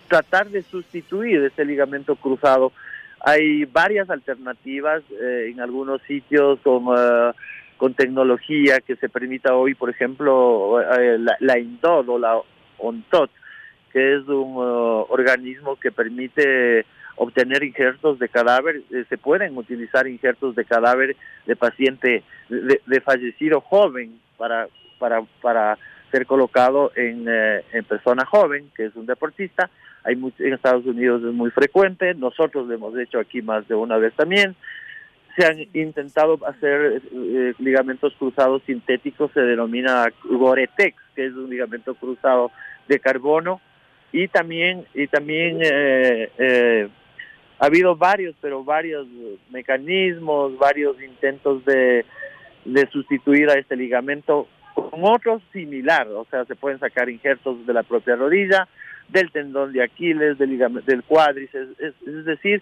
tratar 0.08 0.50
de 0.50 0.62
sustituir 0.62 1.42
ese 1.42 1.66
ligamento 1.66 2.16
cruzado. 2.16 2.72
Hay 3.22 3.66
varias 3.66 4.10
alternativas 4.10 5.04
eh, 5.12 5.52
en 5.52 5.60
algunos 5.62 6.02
sitios 6.04 6.60
con... 6.62 6.88
Uh, 6.88 7.34
con 7.78 7.94
tecnología 7.94 8.80
que 8.80 8.96
se 8.96 9.10
permita 9.10 9.54
hoy, 9.54 9.76
por 9.76 9.90
ejemplo, 9.90 10.82
eh, 10.82 11.18
la, 11.20 11.36
la, 11.40 11.60
INDOD 11.60 12.08
o 12.08 12.18
la 12.18 12.40
ONTOT, 12.78 13.30
que 13.92 14.16
es 14.16 14.28
un 14.28 14.56
uh, 14.56 15.06
organismo 15.10 15.76
que 15.76 15.92
permite 15.92 16.86
obtener 17.18 17.64
injertos 17.64 18.20
de 18.20 18.30
cadáver, 18.30 18.82
eh, 18.92 19.06
se 19.10 19.18
pueden 19.18 19.58
utilizar 19.58 20.08
injertos 20.08 20.56
de 20.56 20.66
cadáver 20.66 21.16
de 21.46 21.56
paciente 21.56 22.24
de, 22.50 22.82
de 22.86 23.02
fallecido 23.02 23.62
joven 23.62 24.20
para, 24.38 24.68
para, 25.00 25.22
para 25.42 25.78
ser 26.12 26.26
colocado 26.26 26.92
en, 26.96 27.26
eh, 27.28 27.64
en 27.72 27.86
persona 27.86 28.26
joven, 28.26 28.70
que 28.76 28.86
es 28.86 28.96
un 28.96 29.06
deportista. 29.06 29.70
Hay 30.06 30.14
en 30.14 30.54
Estados 30.54 30.86
Unidos 30.86 31.24
es 31.24 31.34
muy 31.34 31.50
frecuente, 31.52 32.14
nosotros 32.14 32.68
lo 32.68 32.74
hemos 32.74 32.98
hecho 32.98 33.20
aquí 33.20 33.42
más 33.42 33.68
de 33.68 33.76
una 33.76 33.98
vez 33.98 34.14
también. 34.14 34.56
Se 35.36 35.46
han 35.46 35.60
intentado 35.74 36.40
hacer 36.48 37.02
eh, 37.12 37.54
ligamentos 37.60 38.14
cruzados 38.18 38.62
sintéticos, 38.66 39.32
se 39.34 39.42
denomina 39.42 40.06
Goretex, 40.24 40.96
que 41.16 41.26
es 41.26 41.34
un 41.34 41.50
ligamento 41.50 41.96
cruzado 41.96 42.52
de 42.88 43.00
carbono, 43.00 43.60
y 44.12 44.28
también, 44.28 44.86
y 44.94 45.08
también 45.08 45.60
eh, 45.62 46.30
eh, 46.38 46.88
ha 47.60 47.66
habido 47.66 47.96
varios, 47.96 48.36
pero 48.40 48.64
varios 48.64 49.08
mecanismos, 49.50 50.58
varios 50.58 51.02
intentos 51.02 51.66
de, 51.66 52.06
de 52.64 52.88
sustituir 52.92 53.50
a 53.50 53.60
este 53.60 53.76
ligamento 53.76 54.48
con 54.74 55.04
otros 55.04 55.42
similar, 55.52 56.08
o 56.10 56.26
sea, 56.30 56.46
se 56.46 56.56
pueden 56.56 56.80
sacar 56.80 57.10
injertos 57.10 57.66
de 57.66 57.74
la 57.74 57.84
propia 57.84 58.16
rodilla, 58.16 58.68
del 59.10 59.32
tendón 59.32 59.74
de 59.74 59.84
Aquiles, 59.84 60.38
del, 60.38 60.58
del 60.86 61.04
cuádriceps, 61.04 61.80
es, 61.80 61.94
es 62.06 62.26
decir, 62.26 62.62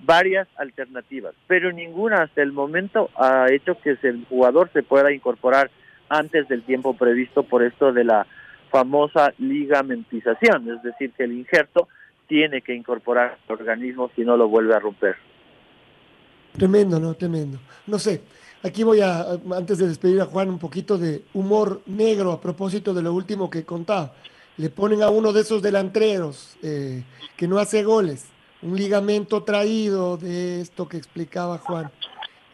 varias 0.00 0.48
alternativas, 0.56 1.34
pero 1.46 1.72
ninguna 1.72 2.22
hasta 2.22 2.42
el 2.42 2.52
momento 2.52 3.10
ha 3.16 3.46
hecho 3.50 3.78
que 3.80 3.96
el 4.02 4.24
jugador 4.28 4.70
se 4.72 4.82
pueda 4.82 5.12
incorporar 5.12 5.70
antes 6.08 6.48
del 6.48 6.62
tiempo 6.62 6.94
previsto 6.94 7.42
por 7.42 7.62
esto 7.62 7.92
de 7.92 8.04
la 8.04 8.26
famosa 8.70 9.32
ligamentización, 9.38 10.68
es 10.70 10.82
decir, 10.82 11.12
que 11.16 11.24
el 11.24 11.32
injerto 11.32 11.88
tiene 12.26 12.62
que 12.62 12.74
incorporar 12.74 13.38
el 13.46 13.52
organismo 13.52 14.10
si 14.16 14.22
no 14.22 14.36
lo 14.36 14.48
vuelve 14.48 14.74
a 14.74 14.80
romper. 14.80 15.16
Tremendo, 16.52 17.00
¿no? 17.00 17.14
Tremendo. 17.14 17.58
No 17.86 17.98
sé, 17.98 18.22
aquí 18.62 18.82
voy 18.82 19.00
a, 19.00 19.26
antes 19.56 19.78
de 19.78 19.88
despedir 19.88 20.20
a 20.20 20.26
Juan, 20.26 20.48
un 20.48 20.58
poquito 20.58 20.98
de 20.98 21.22
humor 21.34 21.82
negro 21.86 22.32
a 22.32 22.40
propósito 22.40 22.94
de 22.94 23.02
lo 23.02 23.12
último 23.12 23.50
que 23.50 23.64
contaba. 23.64 24.12
Le 24.56 24.70
ponen 24.70 25.02
a 25.02 25.10
uno 25.10 25.32
de 25.32 25.40
esos 25.40 25.62
delanteros 25.62 26.56
eh, 26.62 27.04
que 27.36 27.48
no 27.48 27.58
hace 27.58 27.82
goles 27.82 28.26
un 28.64 28.76
ligamento 28.76 29.42
traído 29.42 30.16
de 30.16 30.60
esto 30.60 30.88
que 30.88 30.96
explicaba 30.96 31.58
Juan. 31.58 31.90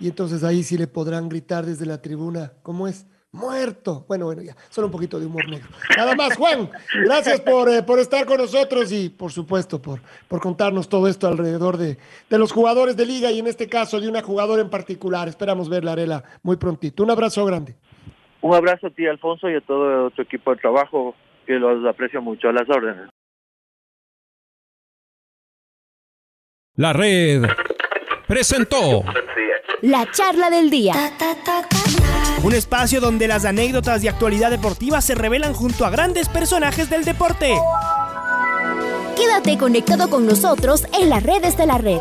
Y 0.01 0.09
entonces 0.09 0.43
ahí 0.43 0.63
sí 0.63 0.77
le 0.77 0.87
podrán 0.87 1.29
gritar 1.29 1.65
desde 1.65 1.87
la 1.87 2.03
tribuna, 2.03 2.53
¿cómo 2.63 2.89
es? 2.89 3.07
Muerto. 3.33 4.05
Bueno, 4.09 4.25
bueno, 4.25 4.43
ya, 4.43 4.57
solo 4.71 4.89
un 4.89 4.93
poquito 4.93 5.21
de 5.21 5.27
humor 5.27 5.49
negro. 5.49 5.69
Nada 5.97 6.17
más, 6.17 6.37
Juan, 6.37 6.69
gracias 7.05 7.41
por, 7.43 7.69
eh, 7.69 7.83
por 7.85 8.01
estar 8.01 8.27
con 8.27 8.39
nosotros 8.39 8.91
y 8.91 9.09
por 9.09 9.31
supuesto 9.31 9.81
por, 9.81 10.01
por 10.27 10.41
contarnos 10.41 10.89
todo 10.89 11.07
esto 11.07 11.29
alrededor 11.29 11.77
de, 11.77 11.97
de 12.29 12.39
los 12.39 12.51
jugadores 12.51 12.97
de 12.97 13.07
liga 13.07 13.31
y 13.31 13.39
en 13.39 13.47
este 13.47 13.69
caso 13.69 14.01
de 14.01 14.09
una 14.09 14.21
jugadora 14.21 14.63
en 14.63 14.71
particular. 14.71 15.29
Esperamos 15.29 15.69
verla, 15.69 15.93
Arela, 15.93 16.25
muy 16.43 16.57
prontito. 16.57 17.05
Un 17.05 17.11
abrazo 17.13 17.45
grande. 17.45 17.77
Un 18.41 18.55
abrazo 18.55 18.89
a 18.89 18.91
ti, 18.91 19.07
Alfonso, 19.07 19.49
y 19.49 19.55
a 19.55 19.61
todo 19.61 20.11
tu 20.11 20.23
equipo 20.23 20.51
de 20.51 20.57
trabajo, 20.57 21.15
que 21.51 21.59
los 21.59 21.85
aprecio 21.85 22.23
mucho 22.23 22.49
a 22.49 22.53
las 22.53 22.71
órdenes. 22.71 23.11
La 26.77 26.93
red 26.93 27.43
presentó 28.29 29.03
la 29.83 30.09
charla 30.13 30.49
del 30.49 30.71
día. 30.71 30.95
Un 32.45 32.55
espacio 32.55 33.01
donde 33.01 33.27
las 33.27 33.45
anécdotas 33.45 34.01
de 34.01 34.11
actualidad 34.11 34.53
deportiva 34.53 35.01
se 35.01 35.17
revelan 35.17 35.53
junto 35.53 35.85
a 35.85 35.91
grandes 35.91 36.29
personajes 36.29 36.89
del 36.89 37.05
deporte. 37.05 37.59
Quédate 39.17 39.59
conectado 39.59 40.09
con 40.09 40.27
nosotros 40.27 40.87
en 41.01 41.11
las 41.11 41.25
redes 41.25 41.57
de 41.57 41.67
la 41.67 41.79
red. 41.79 41.99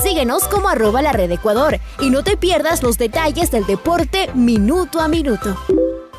Síguenos 0.00 0.46
como 0.46 0.68
arroba 0.68 1.02
la 1.02 1.12
red 1.12 1.32
Ecuador 1.32 1.78
y 2.00 2.10
no 2.10 2.22
te 2.22 2.36
pierdas 2.36 2.84
los 2.84 2.96
detalles 2.96 3.50
del 3.50 3.66
deporte 3.66 4.30
minuto 4.34 5.00
a 5.00 5.08
minuto. 5.08 5.56